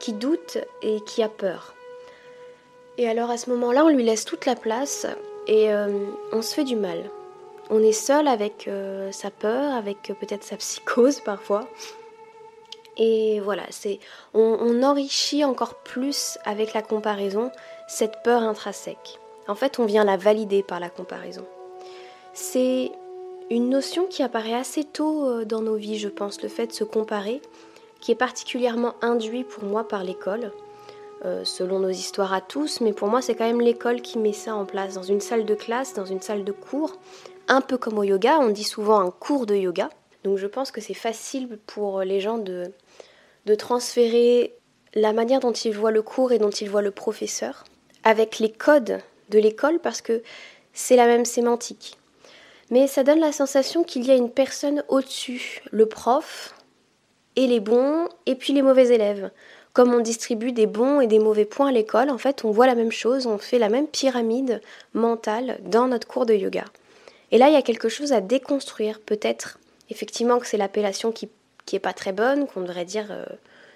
qui 0.00 0.12
doute 0.12 0.58
et 0.82 1.00
qui 1.02 1.22
a 1.22 1.28
peur. 1.28 1.74
Et 2.96 3.08
alors 3.08 3.30
à 3.30 3.36
ce 3.36 3.50
moment-là, 3.50 3.84
on 3.84 3.88
lui 3.88 4.04
laisse 4.04 4.24
toute 4.24 4.46
la 4.46 4.54
place 4.54 5.06
et 5.46 5.72
euh, 5.72 6.06
on 6.32 6.42
se 6.42 6.54
fait 6.54 6.64
du 6.64 6.76
mal. 6.76 7.10
On 7.70 7.82
est 7.82 7.92
seul 7.92 8.28
avec 8.28 8.68
euh, 8.68 9.10
sa 9.10 9.30
peur, 9.30 9.74
avec 9.74 10.10
euh, 10.10 10.14
peut-être 10.14 10.44
sa 10.44 10.56
psychose 10.56 11.20
parfois. 11.24 11.68
Et 12.96 13.40
voilà, 13.40 13.64
c'est 13.70 13.98
on, 14.34 14.58
on, 14.60 14.82
enrichit 14.84 15.44
encore 15.44 15.74
plus 15.74 16.38
avec 16.44 16.74
la 16.74 16.82
comparaison 16.82 17.50
cette 17.88 18.22
peur 18.22 18.42
intrinsèque. 18.42 19.18
En 19.48 19.56
fait, 19.56 19.80
on 19.80 19.84
vient 19.84 20.04
la 20.04 20.16
valider 20.16 20.62
par 20.62 20.78
la 20.78 20.90
comparaison. 20.90 21.44
C'est 22.34 22.92
une 23.50 23.68
notion 23.68 24.06
qui 24.06 24.22
apparaît 24.22 24.54
assez 24.54 24.84
tôt 24.84 25.44
dans 25.44 25.60
nos 25.60 25.74
vies, 25.74 25.98
je 25.98 26.08
pense, 26.08 26.40
le 26.40 26.48
fait 26.48 26.68
de 26.68 26.72
se 26.72 26.84
comparer, 26.84 27.42
qui 28.00 28.12
est 28.12 28.16
particulièrement 28.16 28.94
induit 29.02 29.44
pour 29.44 29.64
moi 29.64 29.86
par 29.86 30.04
l'école. 30.04 30.52
Euh, 31.24 31.42
selon 31.44 31.78
nos 31.78 31.88
histoires 31.88 32.34
à 32.34 32.42
tous, 32.42 32.82
mais 32.82 32.92
pour 32.92 33.08
moi 33.08 33.22
c'est 33.22 33.34
quand 33.34 33.46
même 33.46 33.60
l'école 33.60 34.02
qui 34.02 34.18
met 34.18 34.34
ça 34.34 34.54
en 34.54 34.66
place, 34.66 34.94
dans 34.94 35.02
une 35.02 35.20
salle 35.20 35.46
de 35.46 35.54
classe, 35.54 35.94
dans 35.94 36.04
une 36.04 36.20
salle 36.20 36.44
de 36.44 36.52
cours, 36.52 36.98
un 37.48 37.62
peu 37.62 37.78
comme 37.78 37.96
au 37.98 38.02
yoga, 38.02 38.38
on 38.40 38.50
dit 38.50 38.64
souvent 38.64 39.00
un 39.00 39.10
cours 39.10 39.46
de 39.46 39.54
yoga. 39.54 39.88
Donc 40.22 40.36
je 40.36 40.46
pense 40.46 40.70
que 40.70 40.82
c'est 40.82 40.92
facile 40.92 41.58
pour 41.66 42.02
les 42.02 42.20
gens 42.20 42.36
de, 42.36 42.72
de 43.46 43.54
transférer 43.54 44.54
la 44.94 45.12
manière 45.12 45.40
dont 45.40 45.52
ils 45.52 45.72
voient 45.72 45.92
le 45.92 46.02
cours 46.02 46.32
et 46.32 46.38
dont 46.38 46.50
ils 46.50 46.68
voient 46.68 46.82
le 46.82 46.90
professeur 46.90 47.64
avec 48.02 48.38
les 48.38 48.50
codes 48.50 49.00
de 49.30 49.38
l'école 49.38 49.78
parce 49.80 50.02
que 50.02 50.22
c'est 50.74 50.96
la 50.96 51.06
même 51.06 51.24
sémantique. 51.24 51.96
Mais 52.70 52.86
ça 52.86 53.02
donne 53.02 53.20
la 53.20 53.32
sensation 53.32 53.82
qu'il 53.82 54.04
y 54.04 54.10
a 54.10 54.14
une 54.14 54.30
personne 54.30 54.84
au-dessus, 54.88 55.62
le 55.70 55.86
prof, 55.86 56.54
et 57.36 57.46
les 57.46 57.60
bons, 57.60 58.08
et 58.26 58.34
puis 58.34 58.52
les 58.52 58.62
mauvais 58.62 58.88
élèves. 58.88 59.30
Comme 59.74 59.92
on 59.92 59.98
distribue 59.98 60.52
des 60.52 60.68
bons 60.68 61.00
et 61.00 61.08
des 61.08 61.18
mauvais 61.18 61.44
points 61.44 61.70
à 61.70 61.72
l'école, 61.72 62.08
en 62.08 62.16
fait, 62.16 62.44
on 62.44 62.52
voit 62.52 62.68
la 62.68 62.76
même 62.76 62.92
chose, 62.92 63.26
on 63.26 63.38
fait 63.38 63.58
la 63.58 63.68
même 63.68 63.88
pyramide 63.88 64.62
mentale 64.94 65.58
dans 65.64 65.88
notre 65.88 66.06
cours 66.06 66.26
de 66.26 66.34
yoga. 66.34 66.64
Et 67.32 67.38
là, 67.38 67.48
il 67.48 67.54
y 67.54 67.56
a 67.56 67.62
quelque 67.62 67.88
chose 67.88 68.12
à 68.12 68.20
déconstruire. 68.20 69.00
Peut-être, 69.00 69.58
effectivement, 69.90 70.38
que 70.38 70.46
c'est 70.46 70.56
l'appellation 70.56 71.10
qui, 71.10 71.28
qui 71.66 71.74
est 71.74 71.80
pas 71.80 71.92
très 71.92 72.12
bonne, 72.12 72.46
qu'on 72.46 72.60
devrait 72.60 72.84
dire 72.84 73.08
euh, 73.10 73.26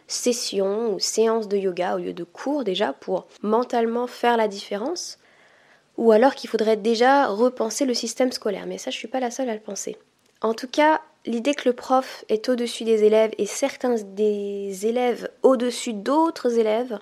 session 0.07 0.95
ou 0.95 1.01
séance 1.01 1.49
de 1.49 1.57
yoga 1.57 1.97
au 1.97 1.99
lieu 1.99 2.13
de 2.13 2.23
cours 2.23 2.63
déjà 2.63 2.93
pour 2.93 3.27
mentalement 3.43 4.07
faire 4.07 4.37
la 4.37 4.47
différence. 4.47 5.19
Ou 5.97 6.13
alors 6.13 6.37
qu'il 6.37 6.49
faudrait 6.49 6.77
déjà 6.77 7.27
repenser 7.27 7.87
le 7.87 7.95
système 7.95 8.31
scolaire. 8.31 8.67
Mais 8.69 8.79
ça, 8.79 8.93
je 8.93 8.97
suis 8.97 9.09
pas 9.09 9.19
la 9.19 9.33
seule 9.33 9.51
à 9.51 9.55
le 9.55 9.61
penser. 9.61 9.97
En 10.41 10.55
tout 10.55 10.69
cas, 10.69 11.01
l'idée 11.27 11.55
que 11.55 11.69
le 11.69 11.75
prof 11.75 12.25
est 12.29 12.49
au-dessus 12.49 12.85
des 12.85 13.05
élèves 13.05 13.33
et 13.39 13.47
certains 13.47 13.95
des 13.95 14.87
élèves 14.87 15.31
au-dessus 15.43 15.93
d'autres 15.93 16.59
élèves 16.59 16.99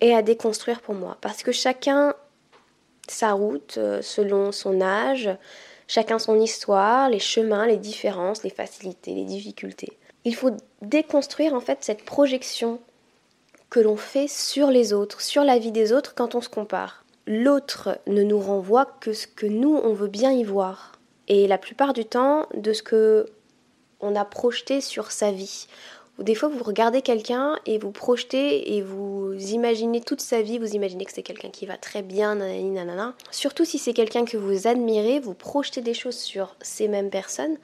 est 0.00 0.14
à 0.14 0.22
déconstruire 0.22 0.80
pour 0.80 0.94
moi. 0.94 1.18
Parce 1.20 1.42
que 1.42 1.52
chacun 1.52 2.14
sa 3.08 3.32
route 3.32 3.76
euh, 3.78 4.02
selon 4.02 4.52
son 4.52 4.80
âge, 4.80 5.30
chacun 5.88 6.18
son 6.18 6.40
histoire, 6.40 7.10
les 7.10 7.18
chemins, 7.18 7.66
les 7.66 7.76
différences, 7.76 8.44
les 8.44 8.50
facilités, 8.50 9.14
les 9.14 9.24
difficultés. 9.24 9.98
Il 10.24 10.34
faut 10.34 10.52
déconstruire 10.82 11.54
en 11.54 11.60
fait 11.60 11.78
cette 11.80 12.04
projection 12.04 12.80
que 13.68 13.80
l'on 13.80 13.96
fait 13.96 14.28
sur 14.28 14.70
les 14.70 14.92
autres, 14.92 15.20
sur 15.20 15.44
la 15.44 15.58
vie 15.58 15.72
des 15.72 15.92
autres 15.92 16.14
quand 16.14 16.34
on 16.34 16.40
se 16.40 16.48
compare. 16.48 17.04
L'autre 17.26 17.98
ne 18.06 18.22
nous 18.22 18.40
renvoie 18.40 18.86
que 19.00 19.12
ce 19.12 19.26
que 19.26 19.46
nous 19.46 19.76
on 19.76 19.92
veut 19.92 20.08
bien 20.08 20.32
y 20.32 20.44
voir. 20.44 20.92
Et 21.30 21.46
la 21.46 21.58
plupart 21.58 21.92
du 21.92 22.04
temps, 22.04 22.46
de 22.54 22.72
ce 22.72 22.82
que 22.82 23.26
on 24.00 24.16
a 24.16 24.24
projeté 24.24 24.80
sur 24.80 25.12
sa 25.12 25.30
vie. 25.30 25.68
Des 26.18 26.34
fois, 26.34 26.48
vous 26.48 26.64
regardez 26.64 27.02
quelqu'un 27.02 27.56
et 27.66 27.78
vous 27.78 27.92
projetez 27.92 28.76
et 28.76 28.82
vous 28.82 29.32
imaginez 29.34 30.00
toute 30.00 30.20
sa 30.20 30.42
vie, 30.42 30.58
vous 30.58 30.74
imaginez 30.74 31.04
que 31.04 31.12
c'est 31.12 31.22
quelqu'un 31.22 31.50
qui 31.50 31.66
va 31.66 31.76
très 31.76 32.02
bien, 32.02 32.34
nanana. 32.34 33.14
Surtout 33.30 33.64
si 33.64 33.78
c'est 33.78 33.94
quelqu'un 33.94 34.24
que 34.24 34.36
vous 34.36 34.66
admirez, 34.66 35.20
vous 35.20 35.34
projetez 35.34 35.82
des 35.82 35.94
choses 35.94 36.18
sur 36.18 36.56
ces 36.60 36.88
mêmes 36.88 37.10
personnes. 37.10 37.56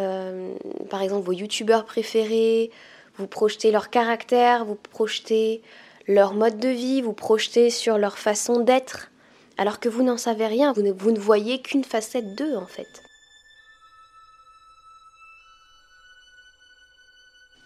Euh, 0.00 0.52
par 0.90 1.00
exemple, 1.00 1.24
vos 1.24 1.32
youtubeurs 1.32 1.84
préférés, 1.84 2.72
vous 3.16 3.28
projetez 3.28 3.70
leur 3.70 3.90
caractère, 3.90 4.64
vous 4.64 4.74
projetez 4.74 5.62
leur 6.08 6.34
mode 6.34 6.58
de 6.58 6.68
vie, 6.68 7.00
vous 7.00 7.12
projetez 7.12 7.70
sur 7.70 7.96
leur 7.96 8.18
façon 8.18 8.58
d'être, 8.58 9.12
alors 9.56 9.80
que 9.80 9.88
vous 9.88 10.02
n'en 10.02 10.16
savez 10.16 10.46
rien, 10.46 10.72
vous 10.72 10.82
ne, 10.82 11.18
voyez 11.18 11.60
qu'une 11.60 11.84
facette 11.84 12.34
d'eux 12.34 12.56
en 12.56 12.66
fait. 12.66 13.02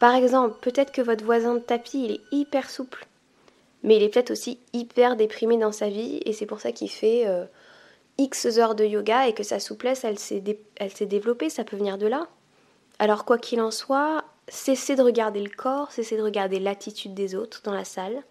Par 0.01 0.15
exemple, 0.15 0.57
peut-être 0.61 0.93
que 0.93 1.03
votre 1.03 1.25
voisin 1.25 1.55
de 1.55 1.61
tapis, 1.61 2.05
il 2.05 2.13
est 2.13 2.21
hyper 2.31 2.71
souple, 2.71 3.07
mais 3.83 3.97
il 3.97 4.03
est 4.03 4.09
peut-être 4.09 4.31
aussi 4.31 4.61
hyper 4.73 5.17
déprimé 5.17 5.57
dans 5.57 5.73
sa 5.73 5.89
vie 5.89 6.21
et 6.25 6.33
c'est 6.33 6.47
pour 6.47 6.61
ça 6.61 6.71
qu'il 6.71 6.91
fait 6.91 7.27
euh, 7.27 7.47
X 8.19 8.47
heures 8.59 8.75
de 8.75 8.85
yoga 8.85 9.29
et 9.29 9.33
que 9.33 9.43
sa 9.43 9.61
souplesse, 9.61 10.05
elle 10.05 10.19
s'est, 10.19 10.41
développée, 11.07 11.51
ça 11.51 11.65
peut 11.65 11.77
venir 11.77 11.99
de 11.99 12.07
là. 12.07 12.29
Alors 12.99 13.25
quoi 13.25 13.39
qu'il 13.39 13.61
en 13.61 13.71
soit, 13.71 14.25
cessez 14.49 14.97
de 14.97 15.03
regarder 15.03 15.41
le 15.41 15.51
corps, 15.51 15.91
cessez 15.93 16.17
de 16.17 16.23
regarder 16.23 16.59
l'attitude 16.59 17.15
des 17.15 17.35
autres 17.35 17.61
dans 17.65 17.75
la 17.75 17.85
salle. 17.85 18.23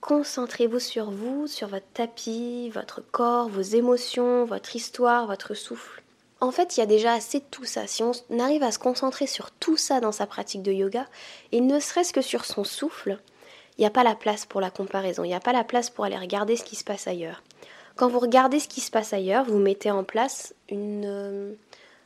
Concentrez-vous 0.00 0.78
sur 0.78 1.10
vous, 1.10 1.46
sur 1.46 1.68
votre 1.68 1.86
tapis, 1.92 2.70
votre 2.70 3.00
corps, 3.00 3.48
vos 3.48 3.62
émotions, 3.62 4.44
votre 4.44 4.76
histoire, 4.76 5.26
votre 5.26 5.54
souffle. 5.54 6.02
En 6.40 6.52
fait, 6.52 6.76
il 6.76 6.80
y 6.80 6.82
a 6.82 6.86
déjà 6.86 7.14
assez 7.14 7.40
de 7.40 7.44
tout 7.50 7.64
ça. 7.64 7.86
Si 7.88 8.02
on 8.02 8.12
arrive 8.38 8.62
à 8.62 8.70
se 8.70 8.78
concentrer 8.78 9.26
sur 9.26 9.50
tout 9.50 9.76
ça 9.76 10.00
dans 10.00 10.12
sa 10.12 10.26
pratique 10.26 10.62
de 10.62 10.72
yoga, 10.72 11.06
et 11.50 11.60
ne 11.60 11.80
serait-ce 11.80 12.12
que 12.12 12.20
sur 12.20 12.44
son 12.44 12.62
souffle, 12.62 13.18
il 13.76 13.80
n'y 13.80 13.86
a 13.86 13.90
pas 13.90 14.04
la 14.04 14.14
place 14.14 14.46
pour 14.46 14.60
la 14.60 14.70
comparaison, 14.70 15.24
il 15.24 15.28
n'y 15.28 15.34
a 15.34 15.40
pas 15.40 15.52
la 15.52 15.64
place 15.64 15.90
pour 15.90 16.04
aller 16.04 16.16
regarder 16.16 16.56
ce 16.56 16.64
qui 16.64 16.76
se 16.76 16.84
passe 16.84 17.08
ailleurs. 17.08 17.42
Quand 17.96 18.08
vous 18.08 18.20
regardez 18.20 18.60
ce 18.60 18.68
qui 18.68 18.80
se 18.80 18.92
passe 18.92 19.12
ailleurs, 19.12 19.44
vous 19.44 19.58
mettez 19.58 19.90
en 19.90 20.04
place 20.04 20.54
une 20.68 21.04
euh, 21.04 21.52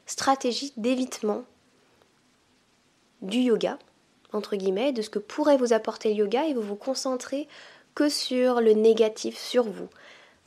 stratégie 0.07 0.73
d'évitement 0.79 1.45
du 3.21 3.39
yoga, 3.39 3.79
entre 4.33 4.57
guillemets, 4.57 4.93
de 4.93 5.03
ce 5.03 5.11
que 5.11 5.19
pourrait 5.19 5.59
vous 5.59 5.75
apporter 5.75 6.11
le 6.11 6.21
yoga 6.21 6.47
et 6.47 6.55
vous 6.55 6.63
vous 6.63 6.77
concentrez 6.77 7.49
que 7.95 8.09
sur 8.09 8.61
le 8.61 8.73
négatif, 8.73 9.39
sur 9.39 9.65
vous. 9.65 9.89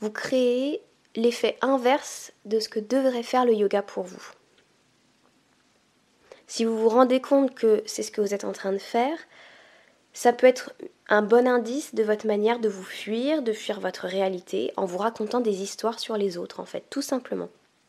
Vous 0.00 0.10
créez 0.10 0.82
l'effet 1.14 1.56
inverse 1.60 2.32
de 2.44 2.60
ce 2.60 2.68
que 2.68 2.80
devrait 2.80 3.22
faire 3.22 3.44
le 3.44 3.54
yoga 3.54 3.82
pour 3.82 4.04
vous. 4.04 4.22
Si 6.46 6.64
vous 6.64 6.78
vous 6.78 6.88
rendez 6.88 7.20
compte 7.20 7.54
que 7.54 7.82
c'est 7.86 8.02
ce 8.02 8.12
que 8.12 8.20
vous 8.20 8.34
êtes 8.34 8.44
en 8.44 8.52
train 8.52 8.72
de 8.72 8.78
faire, 8.78 9.18
ça 10.12 10.32
peut 10.32 10.46
être 10.46 10.72
un 11.08 11.22
bon 11.22 11.46
indice 11.46 11.94
de 11.94 12.02
votre 12.02 12.26
manière 12.26 12.58
de 12.58 12.68
vous 12.68 12.84
fuir, 12.84 13.42
de 13.42 13.52
fuir 13.52 13.80
votre 13.80 14.06
réalité, 14.06 14.72
en 14.76 14.86
vous 14.86 14.98
racontant 14.98 15.40
des 15.40 15.62
histoires 15.62 15.98
sur 15.98 16.16
les 16.16 16.38
autres, 16.38 16.60
en 16.60 16.64
fait, 16.64 16.84
tout 16.88 17.02
simplement. 17.02 17.48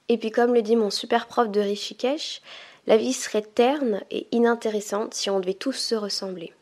Et 0.09 0.17
puis 0.17 0.31
comme 0.31 0.53
le 0.53 0.61
dit 0.61 0.75
mon 0.75 0.89
super 0.89 1.27
prof 1.27 1.49
de 1.49 1.59
Rishikesh, 1.59 2.41
la 2.85 2.97
vie 2.97 3.13
serait 3.13 3.41
terne 3.41 4.01
et 4.09 4.27
inintéressante 4.31 5.13
si 5.13 5.29
on 5.29 5.39
devait 5.39 5.53
tous 5.53 5.73
se 5.73 5.95
ressembler. 5.95 6.53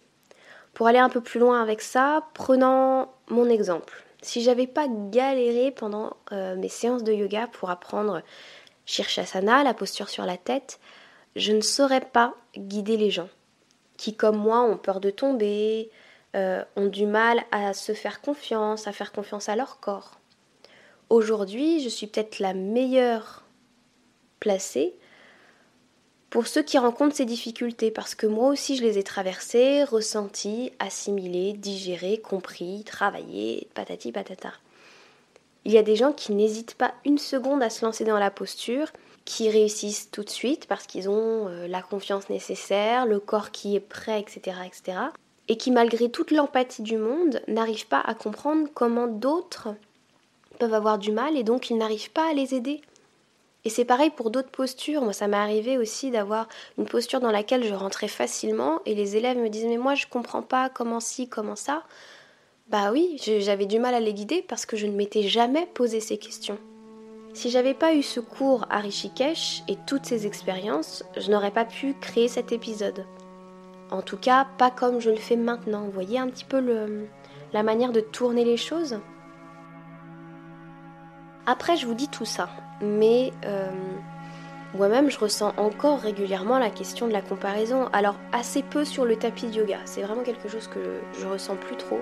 Pour 0.76 0.88
aller 0.88 1.00
un 1.00 1.10
peu 1.10 1.22
plus 1.22 1.40
loin 1.40 1.62
avec 1.62 1.82
ça, 1.82 2.28
prenons 2.34 3.08
mon 3.30 3.50
exemple. 3.50 4.04
Si 4.22 4.44
j'avais 4.44 4.68
pas 4.68 4.88
galéré 5.10 5.72
pendant 5.72 6.18
euh, 6.34 6.56
mes 6.58 6.68
séances 6.68 7.04
de 7.04 7.14
yoga 7.14 7.48
pour 7.48 7.70
apprendre 7.70 8.22
Shirshasana, 8.86 9.64
la 9.64 9.74
posture 9.74 10.10
sur 10.10 10.26
la 10.26 10.36
tête, 10.36 10.80
je 11.38 11.54
ne 11.54 11.62
saurais 11.62 12.02
pas 12.02 12.36
guider 12.58 12.98
les 12.98 13.10
gens 13.10 13.30
qui, 13.96 14.18
comme 14.18 14.36
moi, 14.36 14.62
ont 14.64 14.78
peur 14.78 15.00
de 15.00 15.10
tomber, 15.10 15.90
euh, 16.36 16.62
ont 16.76 16.88
du 16.88 17.06
mal 17.06 17.42
à 17.52 17.74
se 17.74 17.94
faire 17.94 18.20
confiance, 18.20 18.86
à 18.88 18.92
faire 18.92 19.14
confiance 19.14 19.48
à 19.48 19.56
leur 19.56 19.80
corps. 19.80 20.20
Aujourd'hui, 21.10 21.80
je 21.80 21.88
suis 21.88 22.08
peut-être 22.08 22.40
la 22.40 22.54
meilleure 22.54 23.46
placée 24.42 24.96
pour 26.36 26.48
ceux 26.48 26.64
qui 26.64 26.78
rencontrent 26.78 27.16
ces 27.16 27.24
difficultés, 27.24 27.92
parce 27.92 28.14
que 28.14 28.28
moi 28.28 28.50
aussi 28.50 28.76
je 28.76 28.84
les 28.84 28.98
ai 28.98 29.04
traversées, 29.04 29.86
ressenties, 29.86 30.74
assimilées, 30.80 31.54
digérées, 31.54 32.18
compris, 32.18 32.84
travaillées, 32.84 33.70
patati 33.74 34.12
patata. 34.12 34.52
Il 35.64 35.72
y 35.72 35.78
a 35.78 35.82
des 35.82 35.96
gens 35.96 36.12
qui 36.12 36.34
n'hésitent 36.34 36.76
pas 36.76 36.94
une 37.06 37.20
seconde 37.20 37.64
à 37.64 37.70
se 37.70 37.86
lancer 37.86 38.04
dans 38.04 38.20
la 38.20 38.32
posture, 38.32 38.88
qui 39.24 39.50
réussissent 39.50 40.12
tout 40.12 40.26
de 40.26 40.30
suite 40.30 40.68
parce 40.68 40.86
qu'ils 40.88 41.08
ont 41.08 41.48
euh, 41.48 41.70
la 41.70 41.82
confiance 41.82 42.30
nécessaire, 42.30 43.06
le 43.06 43.22
corps 43.22 43.52
qui 43.52 43.78
est 43.78 43.80
prêt, 43.80 44.20
etc., 44.20 44.58
etc. 44.66 44.98
Et 45.48 45.56
qui, 45.56 45.72
malgré 45.72 46.10
toute 46.10 46.32
l'empathie 46.32 46.82
du 46.82 46.98
monde, 46.98 47.42
n'arrivent 47.48 47.88
pas 47.88 48.02
à 48.02 48.14
comprendre 48.14 48.68
comment 48.74 49.08
d'autres 49.08 49.70
peuvent 50.60 50.74
avoir 50.74 50.98
du 50.98 51.14
mal 51.14 51.38
et 51.38 51.44
donc 51.44 51.70
ils 51.70 51.78
n'arrivent 51.78 52.12
pas 52.12 52.30
à 52.30 52.34
les 52.34 52.54
aider. 52.56 52.82
Et 53.66 53.70
c'est 53.70 53.84
pareil 53.84 54.12
pour 54.12 54.30
d'autres 54.30 54.52
postures. 54.52 55.02
Moi, 55.02 55.12
ça 55.12 55.28
m'est 55.28 55.36
arrivé 55.36 55.80
aussi 55.80 56.12
d'avoir 56.12 56.48
une 56.78 56.86
posture 56.86 57.20
dans 57.20 57.32
laquelle 57.32 57.64
je 57.64 57.74
rentrais 57.74 58.08
facilement 58.08 58.80
et 58.86 58.94
les 58.94 59.18
élèves 59.18 59.38
me 59.38 59.50
disent 59.50 59.66
Mais 59.66 59.78
moi, 59.78 59.96
je 59.96 60.06
comprends 60.06 60.44
pas 60.44 60.70
comment 60.70 61.00
ci, 61.00 61.28
comment 61.28 61.56
ça. 61.56 61.84
Bah 62.70 62.92
oui, 62.92 63.18
j'avais 63.20 63.66
du 63.66 63.80
mal 63.80 63.96
à 63.96 64.00
les 64.00 64.14
guider 64.14 64.44
parce 64.48 64.66
que 64.68 64.78
je 64.78 64.86
ne 64.86 64.96
m'étais 64.96 65.24
jamais 65.24 65.68
posé 65.74 66.00
ces 66.00 66.18
questions. 66.18 66.60
Si 67.34 67.50
j'avais 67.50 67.74
pas 67.74 67.94
eu 67.94 68.02
ce 68.02 68.20
cours 68.20 68.66
à 68.70 68.80
Rishikesh 68.80 69.64
et 69.68 69.78
toutes 69.88 70.06
ces 70.06 70.26
expériences, 70.26 71.04
je 71.18 71.30
n'aurais 71.32 71.52
pas 71.52 71.66
pu 71.66 71.96
créer 71.96 72.28
cet 72.28 72.52
épisode. 72.52 73.06
En 73.92 74.02
tout 74.02 74.18
cas, 74.18 74.48
pas 74.58 74.72
comme 74.72 75.00
je 75.00 75.10
le 75.10 75.18
fais 75.18 75.36
maintenant. 75.36 75.86
Vous 75.86 75.92
voyez 75.92 76.18
un 76.18 76.30
petit 76.30 76.46
peu 76.46 76.60
la 77.52 77.64
manière 77.64 77.92
de 77.92 78.00
tourner 78.00 78.46
les 78.46 78.58
choses? 78.58 79.00
Après, 81.46 81.78
je 81.78 81.86
vous 81.86 81.94
dis 81.94 82.08
tout 82.08 82.26
ça, 82.26 82.50
mais 82.82 83.32
euh, 83.46 83.70
moi-même, 84.74 85.10
je 85.10 85.18
ressens 85.18 85.54
encore 85.58 86.00
régulièrement 86.00 86.60
la 86.60 86.70
question 86.70 87.08
de 87.08 87.14
la 87.14 87.22
comparaison. 87.22 87.88
Alors, 87.94 88.16
assez 88.32 88.62
peu 88.62 88.84
sur 88.84 89.06
le 89.06 89.16
tapis 89.16 89.48
de 89.48 89.54
yoga. 89.54 89.80
C'est 89.86 90.02
vraiment 90.02 90.24
quelque 90.24 90.50
chose 90.50 90.68
que 90.68 91.00
je 91.20 91.26
ressens 91.26 91.56
plus 91.56 91.78
trop, 91.78 92.02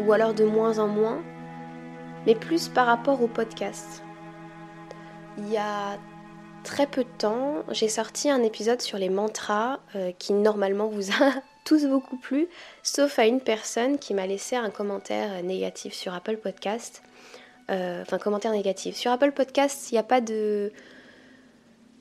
ou 0.00 0.12
alors 0.12 0.34
de 0.34 0.44
moins 0.44 0.78
en 0.78 0.86
moins, 0.86 1.20
mais 2.26 2.34
plus 2.34 2.68
par 2.68 2.86
rapport 2.86 3.20
au 3.22 3.26
podcast. 3.26 4.02
Il 5.38 5.50
y 5.50 5.56
a 5.56 5.98
très 6.62 6.86
peu 6.86 7.02
de 7.02 7.08
temps, 7.18 7.64
j'ai 7.70 7.88
sorti 7.88 8.30
un 8.30 8.42
épisode 8.42 8.80
sur 8.80 8.98
les 8.98 9.08
mantras 9.08 9.80
euh, 9.96 10.12
qui 10.18 10.32
normalement 10.32 10.86
vous 10.86 11.10
a 11.10 11.32
tous 11.64 11.86
beaucoup 11.86 12.16
plu, 12.16 12.48
sauf 12.82 13.18
à 13.18 13.26
une 13.26 13.40
personne 13.40 13.98
qui 13.98 14.14
m'a 14.14 14.26
laissé 14.26 14.56
un 14.56 14.70
commentaire 14.70 15.42
négatif 15.42 15.94
sur 15.94 16.14
Apple 16.14 16.36
Podcast. 16.36 17.02
Euh, 17.70 18.02
enfin, 18.02 18.18
commentaire 18.18 18.52
négatif. 18.52 18.96
Sur 18.96 19.12
Apple 19.12 19.32
Podcast, 19.32 19.90
il 19.90 19.94
n'y 19.94 19.98
a 19.98 20.04
pas 20.04 20.20
de... 20.20 20.72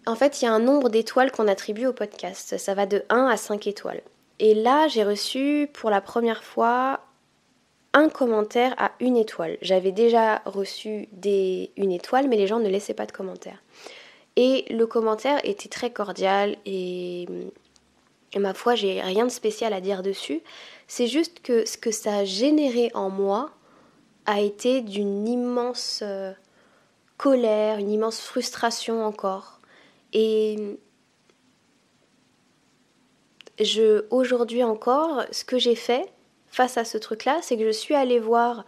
En 0.07 0.15
fait, 0.15 0.41
il 0.41 0.45
y 0.45 0.47
a 0.47 0.51
un 0.51 0.59
nombre 0.59 0.89
d'étoiles 0.89 1.31
qu'on 1.31 1.47
attribue 1.47 1.85
au 1.85 1.93
podcast. 1.93 2.57
Ça 2.57 2.73
va 2.73 2.85
de 2.85 3.03
1 3.09 3.27
à 3.27 3.37
5 3.37 3.67
étoiles. 3.67 4.01
Et 4.39 4.55
là, 4.55 4.87
j'ai 4.87 5.03
reçu 5.03 5.69
pour 5.73 5.91
la 5.91 6.01
première 6.01 6.43
fois 6.43 7.01
un 7.93 8.09
commentaire 8.09 8.73
à 8.77 8.91
une 8.99 9.17
étoile. 9.17 9.57
J'avais 9.61 9.91
déjà 9.91 10.41
reçu 10.45 11.07
des 11.11 11.71
une 11.77 11.91
étoile, 11.91 12.27
mais 12.27 12.37
les 12.37 12.47
gens 12.47 12.59
ne 12.59 12.69
laissaient 12.69 12.93
pas 12.93 13.05
de 13.05 13.11
commentaires. 13.11 13.61
Et 14.35 14.65
le 14.69 14.87
commentaire 14.87 15.39
était 15.43 15.69
très 15.69 15.91
cordial 15.91 16.55
et, 16.65 17.27
ma 18.35 18.53
foi, 18.53 18.75
j'ai 18.75 19.01
rien 19.01 19.25
de 19.25 19.31
spécial 19.31 19.73
à 19.73 19.81
dire 19.81 20.03
dessus. 20.03 20.41
C'est 20.87 21.07
juste 21.07 21.41
que 21.41 21.65
ce 21.65 21.77
que 21.77 21.91
ça 21.91 22.17
a 22.17 22.25
généré 22.25 22.91
en 22.93 23.09
moi 23.09 23.51
a 24.31 24.39
été 24.39 24.81
d'une 24.81 25.27
immense 25.27 25.99
euh, 26.03 26.31
colère, 27.17 27.79
une 27.79 27.91
immense 27.91 28.21
frustration 28.21 29.05
encore. 29.05 29.59
Et 30.13 30.77
je 33.59 34.05
aujourd'hui 34.09 34.63
encore, 34.63 35.23
ce 35.31 35.43
que 35.43 35.59
j'ai 35.59 35.75
fait, 35.75 36.09
face 36.47 36.77
à 36.77 36.85
ce 36.85 36.97
truc-là, 36.97 37.39
c'est 37.41 37.57
que 37.57 37.65
je 37.65 37.71
suis 37.71 37.93
allée 37.93 38.19
voir 38.19 38.65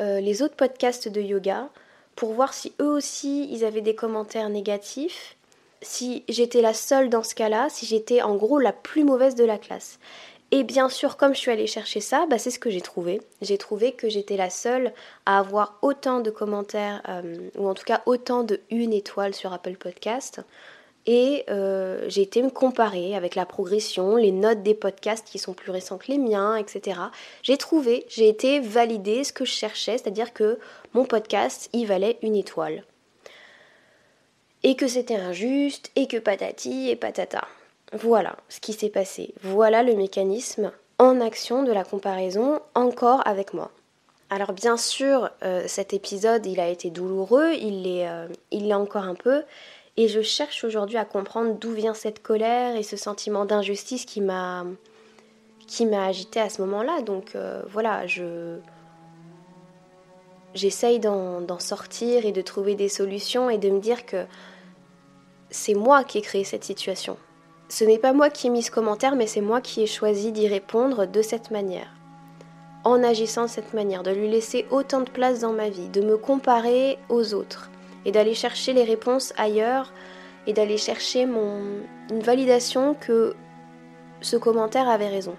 euh, 0.00 0.20
les 0.20 0.42
autres 0.42 0.56
podcasts 0.56 1.08
de 1.08 1.20
yoga 1.20 1.68
pour 2.16 2.32
voir 2.32 2.54
si 2.54 2.72
eux 2.80 2.90
aussi 2.90 3.48
ils 3.52 3.66
avaient 3.66 3.82
des 3.82 3.94
commentaires 3.94 4.48
négatifs, 4.48 5.36
si 5.82 6.24
j'étais 6.28 6.62
la 6.62 6.74
seule 6.74 7.10
dans 7.10 7.22
ce 7.22 7.34
cas-là, 7.34 7.68
si 7.68 7.84
j'étais 7.84 8.22
en 8.22 8.36
gros 8.36 8.58
la 8.58 8.72
plus 8.72 9.04
mauvaise 9.04 9.34
de 9.34 9.44
la 9.44 9.58
classe. 9.58 9.98
Et 10.54 10.64
bien 10.64 10.90
sûr, 10.90 11.16
comme 11.16 11.34
je 11.34 11.38
suis 11.38 11.50
allée 11.50 11.66
chercher 11.66 12.00
ça, 12.00 12.26
bah, 12.28 12.36
c'est 12.38 12.50
ce 12.50 12.58
que 12.58 12.68
j'ai 12.68 12.82
trouvé. 12.82 13.22
J'ai 13.40 13.56
trouvé 13.56 13.92
que 13.92 14.10
j'étais 14.10 14.36
la 14.36 14.50
seule 14.50 14.92
à 15.24 15.38
avoir 15.38 15.78
autant 15.80 16.20
de 16.20 16.30
commentaires, 16.30 17.00
euh, 17.08 17.48
ou 17.56 17.66
en 17.66 17.72
tout 17.72 17.84
cas 17.84 18.02
autant 18.04 18.44
de 18.44 18.60
une 18.70 18.92
étoile 18.92 19.32
sur 19.32 19.54
Apple 19.54 19.76
Podcast. 19.76 20.42
Et 21.06 21.44
euh, 21.48 22.04
j'ai 22.08 22.20
été 22.20 22.42
me 22.42 22.50
comparer 22.50 23.16
avec 23.16 23.34
la 23.34 23.46
progression, 23.46 24.14
les 24.16 24.30
notes 24.30 24.62
des 24.62 24.74
podcasts 24.74 25.26
qui 25.26 25.38
sont 25.38 25.54
plus 25.54 25.72
récents 25.72 25.96
que 25.96 26.12
les 26.12 26.18
miens, 26.18 26.54
etc. 26.56 27.00
J'ai 27.42 27.56
trouvé, 27.56 28.04
j'ai 28.10 28.28
été 28.28 28.60
validé 28.60 29.24
ce 29.24 29.32
que 29.32 29.46
je 29.46 29.52
cherchais, 29.52 29.96
c'est-à-dire 29.96 30.34
que 30.34 30.58
mon 30.92 31.06
podcast, 31.06 31.70
il 31.72 31.86
valait 31.86 32.18
une 32.20 32.36
étoile. 32.36 32.84
Et 34.64 34.76
que 34.76 34.86
c'était 34.86 35.16
injuste, 35.16 35.90
et 35.96 36.06
que 36.06 36.18
patati 36.18 36.90
et 36.90 36.94
patata. 36.94 37.48
Voilà 37.92 38.36
ce 38.48 38.60
qui 38.60 38.72
s'est 38.72 38.88
passé. 38.88 39.34
Voilà 39.42 39.82
le 39.82 39.94
mécanisme 39.94 40.72
en 40.98 41.20
action 41.20 41.62
de 41.62 41.72
la 41.72 41.84
comparaison 41.84 42.60
encore 42.74 43.26
avec 43.26 43.52
moi. 43.54 43.70
Alors 44.30 44.52
bien 44.52 44.78
sûr, 44.78 45.28
euh, 45.42 45.64
cet 45.66 45.92
épisode, 45.92 46.46
il 46.46 46.58
a 46.58 46.68
été 46.68 46.88
douloureux, 46.88 47.52
il 47.52 47.82
l'est 47.82 48.08
euh, 48.08 48.74
encore 48.74 49.04
un 49.04 49.14
peu, 49.14 49.42
et 49.98 50.08
je 50.08 50.22
cherche 50.22 50.64
aujourd'hui 50.64 50.96
à 50.96 51.04
comprendre 51.04 51.54
d'où 51.58 51.72
vient 51.72 51.92
cette 51.92 52.22
colère 52.22 52.76
et 52.76 52.82
ce 52.82 52.96
sentiment 52.96 53.44
d'injustice 53.44 54.06
qui 54.06 54.22
m'a 54.22 54.64
agité 56.06 56.40
à 56.40 56.48
ce 56.48 56.62
moment-là. 56.62 57.02
Donc 57.02 57.34
euh, 57.34 57.62
voilà, 57.68 58.06
je 58.06 58.56
j'essaye 60.54 60.98
d'en 60.98 61.58
sortir 61.58 62.24
et 62.24 62.32
de 62.32 62.40
trouver 62.40 62.74
des 62.74 62.88
solutions 62.88 63.50
et 63.50 63.58
de 63.58 63.70
me 63.70 63.80
dire 63.80 64.06
que 64.06 64.24
c'est 65.50 65.74
moi 65.74 66.04
qui 66.04 66.18
ai 66.18 66.22
créé 66.22 66.44
cette 66.44 66.64
situation. 66.64 67.16
Ce 67.72 67.84
n'est 67.84 67.96
pas 67.96 68.12
moi 68.12 68.28
qui 68.28 68.48
ai 68.48 68.50
mis 68.50 68.62
ce 68.62 68.70
commentaire, 68.70 69.16
mais 69.16 69.26
c'est 69.26 69.40
moi 69.40 69.62
qui 69.62 69.80
ai 69.80 69.86
choisi 69.86 70.30
d'y 70.30 70.46
répondre 70.46 71.06
de 71.06 71.22
cette 71.22 71.50
manière. 71.50 71.88
En 72.84 73.02
agissant 73.02 73.44
de 73.44 73.48
cette 73.48 73.72
manière, 73.72 74.02
de 74.02 74.10
lui 74.10 74.28
laisser 74.28 74.66
autant 74.70 75.00
de 75.00 75.08
place 75.08 75.40
dans 75.40 75.54
ma 75.54 75.70
vie, 75.70 75.88
de 75.88 76.02
me 76.02 76.18
comparer 76.18 76.98
aux 77.08 77.32
autres 77.32 77.70
et 78.04 78.12
d'aller 78.12 78.34
chercher 78.34 78.74
les 78.74 78.84
réponses 78.84 79.32
ailleurs 79.38 79.90
et 80.46 80.52
d'aller 80.52 80.76
chercher 80.76 81.22
une 81.22 82.20
validation 82.20 82.92
que 82.92 83.34
ce 84.20 84.36
commentaire 84.36 84.90
avait 84.90 85.08
raison. 85.08 85.36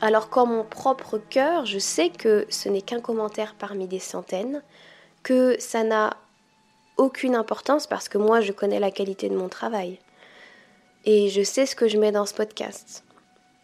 Alors 0.00 0.30
qu'en 0.30 0.46
mon 0.46 0.64
propre 0.64 1.18
cœur, 1.18 1.64
je 1.64 1.78
sais 1.78 2.08
que 2.08 2.44
ce 2.48 2.68
n'est 2.68 2.82
qu'un 2.82 3.00
commentaire 3.00 3.54
parmi 3.56 3.86
des 3.86 4.00
centaines, 4.00 4.64
que 5.22 5.54
ça 5.60 5.84
n'a 5.84 6.16
aucune 6.96 7.36
importance 7.36 7.86
parce 7.86 8.08
que 8.08 8.18
moi 8.18 8.40
je 8.40 8.50
connais 8.50 8.80
la 8.80 8.90
qualité 8.90 9.28
de 9.28 9.36
mon 9.36 9.48
travail. 9.48 10.00
Et 11.06 11.28
je 11.28 11.42
sais 11.42 11.66
ce 11.66 11.76
que 11.76 11.88
je 11.88 11.98
mets 11.98 12.12
dans 12.12 12.26
ce 12.26 12.34
podcast. 12.34 13.04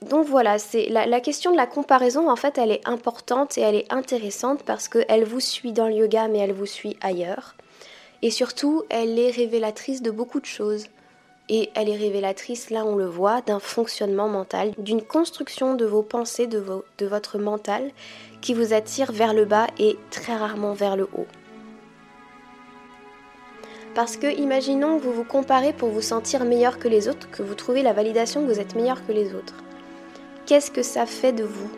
donc 0.03 0.27
voilà, 0.27 0.59
c'est 0.59 0.89
la, 0.89 1.21
question 1.21 1.53
de 1.53 1.57
la 1.57 1.67
comparaison, 1.67 2.31
en 2.31 2.37
fait, 2.37 2.59
elle 2.59 2.71
est 2.71 2.87
importante 2.87 3.57
et 3.59 3.63
elle 3.63 3.75
est 3.75 3.93
intéressante 3.93 4.63
parce 4.65 4.89
qu'elle 4.89 5.25
vous 5.25 5.41
suit 5.41 5.73
dans 5.73 5.89
le 5.89 5.95
yoga, 5.95 6.29
mais 6.29 6.39
elle 6.39 6.53
vous 6.53 6.67
suit 6.67 6.97
ailleurs. 7.01 7.55
Et 8.23 8.31
surtout, 8.31 8.85
elle 8.91 9.19
est 9.19 9.31
révélatrice 9.31 10.03
de 10.03 10.11
beaucoup 10.11 10.41
de 10.41 10.47
choses. 10.47 10.87
Et 11.49 11.71
elle 11.75 11.89
est 11.89 11.97
révélatrice, 11.97 12.71
là 12.71 12.85
on 12.85 12.95
le 12.95 13.07
voit, 13.07 13.41
d'un 13.41 13.59
fonctionnement 13.59 14.29
mental, 14.29 14.73
d'une 14.79 15.03
construction 15.03 15.75
de 15.75 15.85
vos 15.85 16.03
pensées, 16.03 16.47
de, 16.47 16.65
de 16.99 17.07
votre 17.07 17.39
mental, 17.39 17.91
qui 18.41 18.55
vous 18.55 18.73
attire 18.73 19.11
vers 19.11 19.35
le 19.35 19.47
bas 19.47 19.67
et 19.79 19.99
très 20.11 20.37
rarement 20.37 20.75
vers 20.75 20.97
le 20.97 21.09
haut. 21.17 21.27
Parce 23.95 24.17
que 24.17 24.33
imaginons 24.33 24.99
que 24.99 25.05
vous 25.05 25.13
vous 25.13 25.25
comparez 25.25 25.73
pour 25.73 25.89
vous 25.89 26.01
sentir 26.01 26.45
meilleur 26.45 26.79
que 26.79 26.87
les 26.87 27.09
autres, 27.09 27.29
que 27.31 27.43
vous 27.43 27.55
trouvez 27.55 27.83
la 27.83 27.93
validation 27.93 28.43
que 28.43 28.53
vous 28.53 28.61
êtes 28.61 28.77
meilleur 28.77 29.05
que 29.05 29.13
les 29.13 29.35
autres. 29.35 29.55
Qu'est-ce 30.47 30.71
que 30.71 30.83
ça 30.83 31.07
fait 31.07 31.33
de 31.33 31.45
vous? 31.45 31.71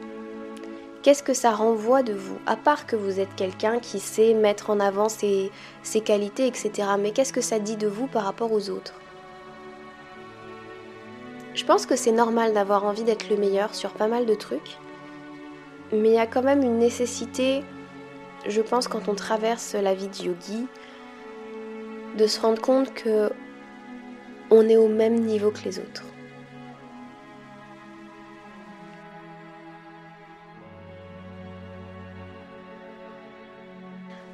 Qu'est-ce 1.02 1.23
que 1.23 1.35
ça 1.35 1.50
renvoie 1.50 2.02
de 2.02 2.12
vous? 2.12 2.38
À 2.47 2.54
part 2.54 2.87
que 2.87 2.97
vous 2.97 3.19
êtes 3.19 3.35
quelqu'un 3.35 3.81
qui 3.81 3.99
sait 3.99 4.35
mettre 4.35 4.71
en 4.71 4.78
avant 4.78 5.09
ses, 5.09 5.50
ses 5.83 6.00
qualités, 6.00 6.47
etc. 6.47 6.71
Mais 6.99 7.11
qu'est-ce 7.11 7.33
que 7.33 7.40
ça 7.40 7.59
dit 7.59 7.76
de 7.76 7.88
vous 7.88 8.07
par 8.07 8.25
rapport 8.25 8.52
aux 8.52 8.71
autres? 8.71 8.95
Je 11.54 11.64
pense 11.64 11.87
que 11.87 11.97
c'est 11.97 12.12
normal 12.12 12.52
d'avoir 12.52 12.85
envie 12.85 13.04
d'être 13.04 13.28
le 13.28 13.37
meilleur 13.37 13.75
sur 13.75 13.90
pas 13.90 14.07
mal 14.07 14.26
de 14.26 14.35
trucs. 14.35 14.78
Mais 15.92 16.11
il 16.11 16.14
y 16.14 16.19
a 16.19 16.26
quand 16.26 16.42
même 16.42 16.62
une 16.62 16.78
nécessité, 16.78 17.64
je 18.47 18.62
pense, 18.62 18.87
quand 18.87 19.09
on 19.09 19.14
traverse 19.14 19.75
la 19.75 19.95
vie 19.95 20.09
de 20.09 20.25
yogi, 20.25 20.66
de 22.16 22.26
se 22.26 22.40
rendre 22.40 22.61
compte 22.61 22.92
que 22.95 23.31
on 24.50 24.69
est 24.69 24.76
au 24.76 24.88
même 24.88 25.21
niveau 25.21 25.50
que 25.50 25.64
les 25.64 25.78
autres. 25.78 26.04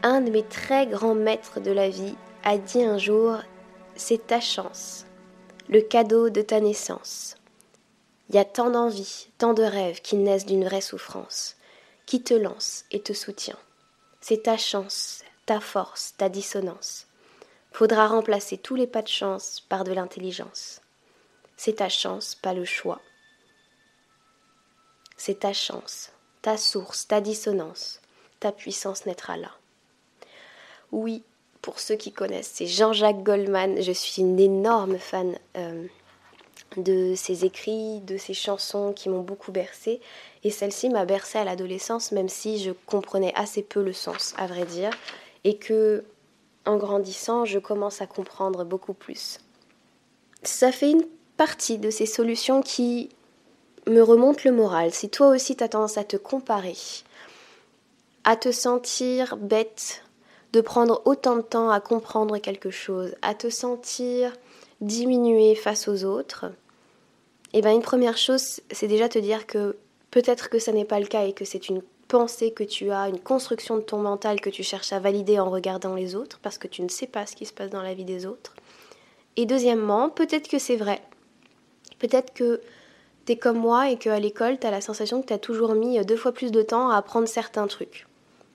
Un 0.02 0.20
de 0.20 0.30
mes 0.30 0.44
très 0.44 0.86
grands 0.86 1.14
maîtres 1.14 1.60
de 1.60 1.72
la 1.72 1.88
vie 1.88 2.14
a 2.44 2.56
dit 2.56 2.82
un 2.82 2.98
jour 2.98 3.38
C'est 3.96 4.28
ta 4.28 4.40
chance, 4.40 5.06
le 5.68 5.80
cadeau 5.80 6.30
de 6.30 6.40
ta 6.40 6.60
naissance. 6.60 7.36
Il 8.28 8.36
y 8.36 8.38
a 8.38 8.44
tant 8.44 8.70
d'envies, 8.70 9.28
tant 9.38 9.54
de 9.54 9.64
rêves 9.64 10.00
qui 10.00 10.16
naissent 10.16 10.46
d'une 10.46 10.64
vraie 10.64 10.80
souffrance, 10.80 11.56
qui 12.06 12.22
te 12.22 12.34
lance 12.34 12.84
et 12.92 13.00
te 13.00 13.12
soutient. 13.12 13.58
C'est 14.20 14.44
ta 14.44 14.56
chance, 14.56 15.22
ta 15.46 15.58
force, 15.58 16.14
ta 16.16 16.28
dissonance. 16.28 17.07
Faudra 17.78 18.08
remplacer 18.08 18.58
tous 18.58 18.74
les 18.74 18.88
pas 18.88 19.02
de 19.02 19.06
chance 19.06 19.60
par 19.68 19.84
de 19.84 19.92
l'intelligence. 19.92 20.80
C'est 21.56 21.76
ta 21.76 21.88
chance, 21.88 22.34
pas 22.34 22.52
le 22.52 22.64
choix. 22.64 23.00
C'est 25.16 25.38
ta 25.38 25.52
chance, 25.52 26.10
ta 26.42 26.56
source, 26.56 27.06
ta 27.06 27.20
dissonance. 27.20 28.00
Ta 28.40 28.50
puissance 28.50 29.06
naîtra 29.06 29.36
là. 29.36 29.52
Oui, 30.90 31.22
pour 31.62 31.78
ceux 31.78 31.94
qui 31.94 32.10
connaissent, 32.10 32.50
c'est 32.52 32.66
Jean-Jacques 32.66 33.22
Goldman. 33.22 33.80
Je 33.80 33.92
suis 33.92 34.22
une 34.22 34.40
énorme 34.40 34.98
fan 34.98 35.38
euh, 35.56 35.86
de 36.78 37.14
ses 37.14 37.44
écrits, 37.44 38.00
de 38.00 38.16
ses 38.16 38.34
chansons 38.34 38.92
qui 38.92 39.08
m'ont 39.08 39.22
beaucoup 39.22 39.52
bercé. 39.52 40.00
Et 40.42 40.50
celle-ci 40.50 40.88
m'a 40.88 41.04
bercé 41.04 41.38
à 41.38 41.44
l'adolescence, 41.44 42.10
même 42.10 42.28
si 42.28 42.60
je 42.60 42.72
comprenais 42.86 43.32
assez 43.36 43.62
peu 43.62 43.84
le 43.84 43.92
sens, 43.92 44.34
à 44.36 44.48
vrai 44.48 44.64
dire. 44.64 44.90
Et 45.44 45.58
que 45.58 46.04
en 46.68 46.76
grandissant, 46.76 47.44
je 47.44 47.58
commence 47.58 48.02
à 48.02 48.06
comprendre 48.06 48.64
beaucoup 48.64 48.92
plus. 48.92 49.38
Ça 50.42 50.70
fait 50.70 50.90
une 50.90 51.06
partie 51.36 51.78
de 51.78 51.90
ces 51.90 52.06
solutions 52.06 52.60
qui 52.60 53.08
me 53.86 54.02
remontent 54.02 54.42
le 54.44 54.52
moral. 54.52 54.92
Si 54.92 55.08
toi 55.08 55.28
aussi 55.28 55.56
tu 55.56 55.64
as 55.64 55.68
tendance 55.68 55.96
à 55.96 56.04
te 56.04 56.16
comparer, 56.16 56.76
à 58.24 58.36
te 58.36 58.52
sentir 58.52 59.36
bête 59.38 60.02
de 60.52 60.60
prendre 60.60 61.00
autant 61.06 61.36
de 61.36 61.42
temps 61.42 61.70
à 61.70 61.80
comprendre 61.80 62.36
quelque 62.38 62.70
chose, 62.70 63.14
à 63.22 63.34
te 63.34 63.48
sentir 63.48 64.32
diminué 64.82 65.54
face 65.54 65.88
aux 65.88 66.04
autres, 66.04 66.46
eh 67.54 67.62
bien 67.62 67.72
une 67.72 67.82
première 67.82 68.18
chose, 68.18 68.60
c'est 68.70 68.88
déjà 68.88 69.08
te 69.08 69.18
dire 69.18 69.46
que 69.46 69.76
peut-être 70.10 70.50
que 70.50 70.58
ça 70.58 70.72
n'est 70.72 70.84
pas 70.84 71.00
le 71.00 71.06
cas 71.06 71.24
et 71.24 71.32
que 71.32 71.46
c'est 71.46 71.70
une 71.70 71.82
pensée 72.08 72.50
que 72.50 72.64
tu 72.64 72.90
as, 72.90 73.08
une 73.08 73.20
construction 73.20 73.76
de 73.76 73.82
ton 73.82 73.98
mental 73.98 74.40
que 74.40 74.50
tu 74.50 74.62
cherches 74.62 74.92
à 74.92 74.98
valider 74.98 75.38
en 75.38 75.50
regardant 75.50 75.94
les 75.94 76.14
autres 76.14 76.40
parce 76.42 76.58
que 76.58 76.66
tu 76.66 76.82
ne 76.82 76.88
sais 76.88 77.06
pas 77.06 77.26
ce 77.26 77.36
qui 77.36 77.46
se 77.46 77.52
passe 77.52 77.70
dans 77.70 77.82
la 77.82 77.94
vie 77.94 78.04
des 78.04 78.26
autres. 78.26 78.54
Et 79.36 79.46
deuxièmement, 79.46 80.10
peut-être 80.10 80.48
que 80.48 80.58
c'est 80.58 80.76
vrai. 80.76 81.00
Peut-être 81.98 82.32
que 82.32 82.60
tu 83.26 83.32
es 83.32 83.36
comme 83.36 83.58
moi 83.58 83.90
et 83.90 83.96
qu'à 83.96 84.18
l'école, 84.18 84.58
tu 84.58 84.66
as 84.66 84.70
la 84.70 84.80
sensation 84.80 85.22
que 85.22 85.28
tu 85.28 85.32
as 85.32 85.38
toujours 85.38 85.74
mis 85.74 86.04
deux 86.04 86.16
fois 86.16 86.32
plus 86.32 86.50
de 86.50 86.62
temps 86.62 86.90
à 86.90 86.96
apprendre 86.96 87.28
certains 87.28 87.66
trucs. 87.66 88.06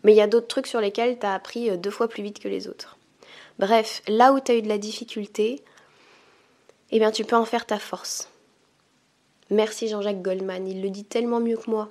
Mais 0.03 0.13
il 0.13 0.17
y 0.17 0.21
a 0.21 0.27
d'autres 0.27 0.47
trucs 0.47 0.67
sur 0.67 0.81
lesquels 0.81 1.17
tu 1.19 1.25
as 1.25 1.33
appris 1.33 1.77
deux 1.77 1.91
fois 1.91 2.07
plus 2.07 2.23
vite 2.23 2.39
que 2.39 2.49
les 2.49 2.67
autres. 2.67 2.97
Bref, 3.59 4.01
là 4.07 4.33
où 4.33 4.39
tu 4.39 4.51
as 4.51 4.55
eu 4.55 4.61
de 4.61 4.67
la 4.67 4.77
difficulté, 4.77 5.63
eh 6.91 6.99
bien 6.99 7.11
tu 7.11 7.23
peux 7.23 7.35
en 7.35 7.45
faire 7.45 7.65
ta 7.65 7.79
force. 7.79 8.29
Merci 9.49 9.87
Jean-Jacques 9.87 10.21
Goldman, 10.21 10.67
il 10.67 10.81
le 10.81 10.89
dit 10.89 11.05
tellement 11.05 11.39
mieux 11.39 11.57
que 11.57 11.69
moi. 11.69 11.89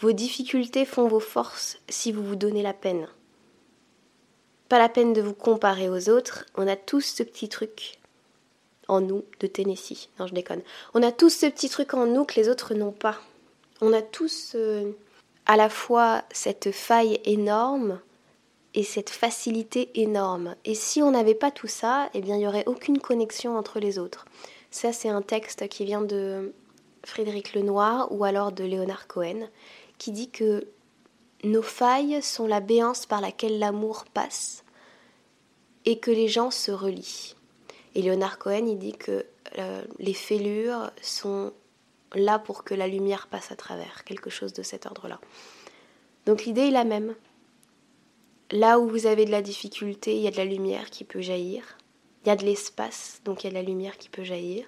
Vos 0.00 0.12
difficultés 0.12 0.86
font 0.86 1.08
vos 1.08 1.20
forces 1.20 1.78
si 1.90 2.10
vous 2.10 2.24
vous 2.24 2.36
donnez 2.36 2.62
la 2.62 2.72
peine. 2.72 3.06
Pas 4.70 4.78
la 4.78 4.88
peine 4.88 5.12
de 5.12 5.20
vous 5.20 5.34
comparer 5.34 5.90
aux 5.90 6.08
autres, 6.08 6.46
on 6.56 6.66
a 6.66 6.76
tous 6.76 7.02
ce 7.02 7.22
petit 7.22 7.50
truc 7.50 7.98
en 8.88 9.02
nous 9.02 9.24
de 9.40 9.46
Tennessee. 9.46 10.08
Non, 10.18 10.26
je 10.26 10.32
déconne. 10.32 10.62
On 10.94 11.02
a 11.02 11.12
tous 11.12 11.28
ce 11.28 11.46
petit 11.46 11.68
truc 11.68 11.92
en 11.92 12.06
nous 12.06 12.24
que 12.24 12.36
les 12.36 12.48
autres 12.48 12.72
n'ont 12.72 12.92
pas. 12.92 13.18
On 13.82 13.92
a 13.92 14.00
tous 14.00 14.52
euh, 14.54 14.90
à 15.44 15.56
la 15.56 15.68
fois 15.68 16.22
cette 16.32 16.72
faille 16.72 17.20
énorme 17.24 18.00
et 18.74 18.84
cette 18.84 19.10
facilité 19.10 19.90
énorme. 20.00 20.54
Et 20.64 20.74
si 20.74 21.02
on 21.02 21.10
n'avait 21.10 21.34
pas 21.34 21.50
tout 21.50 21.66
ça, 21.66 22.08
eh 22.14 22.22
bien 22.22 22.36
il 22.36 22.38
n'y 22.38 22.46
aurait 22.46 22.66
aucune 22.66 23.00
connexion 23.00 23.58
entre 23.58 23.80
les 23.80 23.98
autres. 23.98 24.24
Ça, 24.70 24.94
c'est 24.94 25.08
un 25.10 25.22
texte 25.22 25.68
qui 25.68 25.84
vient 25.84 26.02
de 26.02 26.54
Frédéric 27.04 27.54
Lenoir 27.54 28.12
ou 28.12 28.24
alors 28.24 28.52
de 28.52 28.64
Léonard 28.64 29.06
Cohen 29.08 29.48
qui 30.00 30.12
dit 30.12 30.30
que 30.30 30.66
nos 31.44 31.62
failles 31.62 32.22
sont 32.22 32.46
la 32.46 32.60
béance 32.60 33.04
par 33.04 33.20
laquelle 33.20 33.58
l'amour 33.58 34.06
passe 34.06 34.64
et 35.84 35.98
que 35.98 36.10
les 36.10 36.26
gens 36.26 36.50
se 36.50 36.70
relient. 36.72 37.36
Et 37.94 38.02
Léonard 38.02 38.38
Cohen, 38.38 38.66
il 38.66 38.78
dit 38.78 38.94
que 38.94 39.26
euh, 39.58 39.82
les 39.98 40.14
fêlures 40.14 40.90
sont 41.02 41.52
là 42.14 42.38
pour 42.38 42.64
que 42.64 42.74
la 42.74 42.88
lumière 42.88 43.28
passe 43.28 43.52
à 43.52 43.56
travers, 43.56 44.04
quelque 44.04 44.30
chose 44.30 44.54
de 44.54 44.62
cet 44.62 44.86
ordre-là. 44.86 45.20
Donc 46.24 46.46
l'idée 46.46 46.68
est 46.68 46.72
la 46.72 46.84
même. 46.84 47.14
Là 48.50 48.80
où 48.80 48.88
vous 48.88 49.06
avez 49.06 49.26
de 49.26 49.30
la 49.30 49.42
difficulté, 49.42 50.16
il 50.16 50.22
y 50.22 50.28
a 50.28 50.30
de 50.30 50.36
la 50.38 50.46
lumière 50.46 50.88
qui 50.88 51.04
peut 51.04 51.20
jaillir. 51.20 51.76
Il 52.24 52.28
y 52.28 52.32
a 52.32 52.36
de 52.36 52.44
l'espace, 52.44 53.20
donc 53.24 53.44
il 53.44 53.46
y 53.46 53.46
a 53.48 53.50
de 53.50 53.56
la 53.56 53.68
lumière 53.68 53.98
qui 53.98 54.08
peut 54.08 54.24
jaillir. 54.24 54.66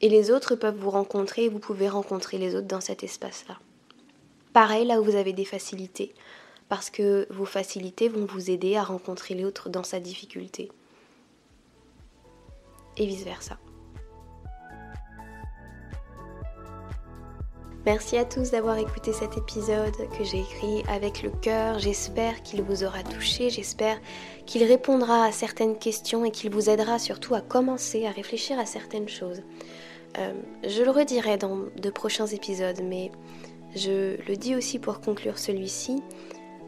Et 0.00 0.08
les 0.08 0.30
autres 0.30 0.54
peuvent 0.54 0.78
vous 0.78 0.90
rencontrer 0.90 1.44
et 1.44 1.48
vous 1.50 1.60
pouvez 1.60 1.88
rencontrer 1.88 2.38
les 2.38 2.56
autres 2.56 2.66
dans 2.66 2.80
cet 2.80 3.04
espace-là. 3.04 3.58
Pareil 4.52 4.86
là 4.86 5.00
où 5.00 5.04
vous 5.04 5.16
avez 5.16 5.32
des 5.32 5.44
facilités, 5.44 6.14
parce 6.68 6.90
que 6.90 7.26
vos 7.30 7.44
facilités 7.44 8.08
vont 8.08 8.26
vous 8.26 8.50
aider 8.50 8.76
à 8.76 8.82
rencontrer 8.82 9.34
l'autre 9.34 9.68
dans 9.68 9.84
sa 9.84 10.00
difficulté. 10.00 10.70
Et 12.96 13.06
vice-versa. 13.06 13.58
Merci 17.84 18.16
à 18.16 18.24
tous 18.24 18.52
d'avoir 18.52 18.78
écouté 18.78 19.12
cet 19.12 19.36
épisode 19.36 19.96
que 20.16 20.22
j'ai 20.22 20.38
écrit 20.38 20.84
avec 20.88 21.22
le 21.22 21.30
cœur. 21.30 21.80
J'espère 21.80 22.42
qu'il 22.44 22.62
vous 22.62 22.84
aura 22.84 23.02
touché, 23.02 23.50
j'espère 23.50 23.98
qu'il 24.46 24.62
répondra 24.62 25.24
à 25.24 25.32
certaines 25.32 25.76
questions 25.76 26.24
et 26.24 26.30
qu'il 26.30 26.50
vous 26.50 26.70
aidera 26.70 27.00
surtout 27.00 27.34
à 27.34 27.40
commencer 27.40 28.06
à 28.06 28.12
réfléchir 28.12 28.56
à 28.60 28.66
certaines 28.66 29.08
choses. 29.08 29.42
Euh, 30.18 30.32
je 30.62 30.82
le 30.84 30.90
redirai 30.90 31.38
dans 31.38 31.56
de 31.76 31.90
prochains 31.90 32.26
épisodes, 32.26 32.80
mais 32.84 33.10
je 33.74 34.16
le 34.28 34.36
dis 34.36 34.54
aussi 34.54 34.78
pour 34.78 35.00
conclure 35.00 35.38
celui-ci. 35.38 36.02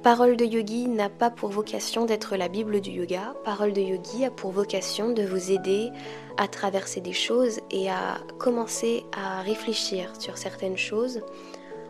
Parole 0.02 0.36
de 0.36 0.44
yogi 0.44 0.86
n'a 0.86 1.08
pas 1.08 1.30
pour 1.30 1.48
vocation 1.48 2.04
d'être 2.04 2.36
la 2.36 2.48
Bible 2.48 2.82
du 2.82 2.90
yoga. 2.90 3.34
Parole 3.42 3.72
de 3.72 3.80
yogi 3.80 4.26
a 4.26 4.30
pour 4.30 4.50
vocation 4.50 5.12
de 5.12 5.22
vous 5.22 5.50
aider 5.50 5.90
à 6.36 6.46
traverser 6.46 7.00
des 7.00 7.14
choses 7.14 7.60
et 7.70 7.88
à 7.88 8.18
commencer 8.38 9.04
à 9.16 9.40
réfléchir 9.40 10.12
sur 10.18 10.36
certaines 10.36 10.76
choses, 10.76 11.22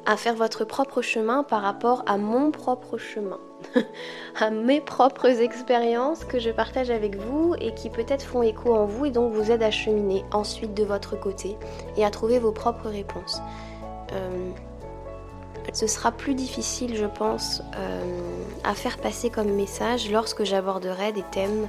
à 0.07 0.17
faire 0.17 0.35
votre 0.35 0.65
propre 0.65 1.03
chemin 1.03 1.43
par 1.43 1.63
rapport 1.63 2.05
à 2.07 2.17
mon 2.17 2.53
propre 2.53 2.99
chemin, 2.99 3.41
à 4.39 4.51
mes 4.51 4.81
propres 4.81 5.41
expériences 5.41 6.25
que 6.25 6.39
je 6.39 6.51
partage 6.51 6.91
avec 6.91 7.17
vous 7.17 7.57
et 7.61 7.75
qui 7.75 7.91
peut-être 7.91 8.25
font 8.25 8.43
écho 8.43 8.75
en 8.75 8.85
vous 8.85 9.07
et 9.07 9.11
donc 9.11 9.33
vous 9.33 9.51
aident 9.51 9.65
à 9.65 9.73
cheminer 9.73 10.25
ensuite 10.33 10.75
de 10.75 10.85
votre 10.85 11.19
côté 11.19 11.57
et 11.97 12.05
à 12.05 12.11
trouver 12.11 12.39
vos 12.39 12.53
propres 12.53 12.89
réponses. 12.89 13.41
Euh, 14.13 14.51
ce 15.73 15.87
sera 15.87 16.13
plus 16.13 16.35
difficile, 16.35 16.97
je 16.97 17.07
pense, 17.07 17.63
euh, 17.77 18.03
à 18.65 18.75
faire 18.75 18.99
passer 18.99 19.31
comme 19.31 19.51
message 19.51 20.11
lorsque 20.11 20.45
j'aborderai 20.45 21.13
des 21.13 21.25
thèmes 21.33 21.67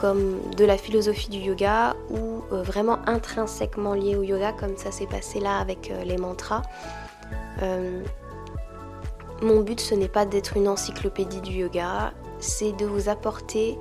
comme 0.00 0.40
de 0.56 0.64
la 0.64 0.78
philosophie 0.78 1.28
du 1.28 1.38
yoga 1.38 1.94
ou 2.10 2.42
euh, 2.52 2.62
vraiment 2.62 2.98
intrinsèquement 3.06 3.94
lié 3.94 4.16
au 4.16 4.22
yoga 4.22 4.52
comme 4.52 4.76
ça 4.76 4.90
s'est 4.90 5.06
passé 5.06 5.40
là 5.40 5.58
avec 5.58 5.90
euh, 5.90 6.04
les 6.04 6.16
mantras. 6.16 6.62
mon 9.42 9.60
but 9.60 9.80
ce 9.80 9.94
n'est 9.94 10.08
pas 10.08 10.26
d'être 10.26 10.56
une 10.56 10.68
encyclopédie 10.68 11.40
du 11.40 11.52
yoga, 11.52 12.12
c'est 12.38 12.72
de 12.72 12.86
vous 12.86 13.08
apporter 13.08 13.78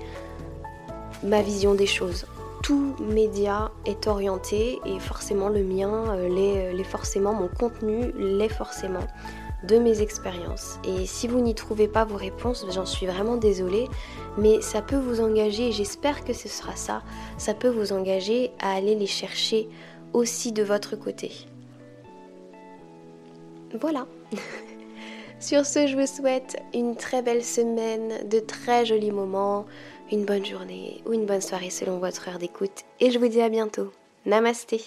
ma 1.24 1.42
vision 1.42 1.76
des 1.76 1.86
choses. 1.86 2.26
Tout 2.64 2.96
média 3.00 3.72
est 3.86 4.08
orienté 4.08 4.80
et 4.86 5.00
forcément 5.00 5.48
le 5.50 5.64
mien 5.64 6.16
l'est 6.28 6.84
forcément, 6.84 7.34
mon 7.34 7.48
contenu 7.48 8.12
l'est 8.18 8.50
forcément 8.50 9.08
de 9.64 9.78
mes 9.78 10.02
expériences. 10.02 10.80
Et 10.86 11.06
si 11.06 11.28
vous 11.28 11.42
n'y 11.42 11.56
trouvez 11.56 11.88
pas 11.88 12.06
vos 12.06 12.18
réponses, 12.18 12.66
j'en 12.70 12.86
suis 12.86 13.06
vraiment 13.06 13.38
désolée, 13.38 13.88
mais 14.38 14.62
ça 14.62 14.82
peut 14.82 14.98
vous 14.98 15.22
engager, 15.22 15.70
et 15.70 15.72
j'espère 15.72 16.24
que 16.24 16.34
ce 16.34 16.48
sera 16.48 16.76
ça, 16.76 17.02
ça 17.38 17.54
peut 17.54 17.70
vous 17.70 17.92
engager 17.92 18.52
à 18.60 18.74
aller 18.74 18.96
les 18.96 19.08
chercher 19.08 19.68
aussi 20.14 20.52
de 20.52 20.64
votre 20.64 20.96
côté. 20.96 21.32
Voilà. 23.80 24.08
Sur 25.40 25.66
ce, 25.66 25.88
je 25.88 25.96
vous 25.96 26.08
souhaite 26.08 26.62
une 26.74 26.96
très 26.96 27.22
belle 27.22 27.44
semaine, 27.44 28.28
de 28.28 28.40
très 28.40 28.86
jolis 28.86 29.12
moments, 29.12 29.66
une 30.12 30.26
bonne 30.26 30.46
journée 30.46 31.02
ou 31.06 31.14
une 31.14 31.26
bonne 31.26 31.42
soirée 31.42 31.70
selon 31.70 32.00
votre 32.00 32.28
heure 32.28 32.40
d'écoute. 32.40 32.84
Et 33.00 33.12
je 33.12 33.20
vous 33.20 33.28
dis 33.28 33.42
à 33.42 33.50
bientôt. 33.50 33.92
Namasté 34.26 34.82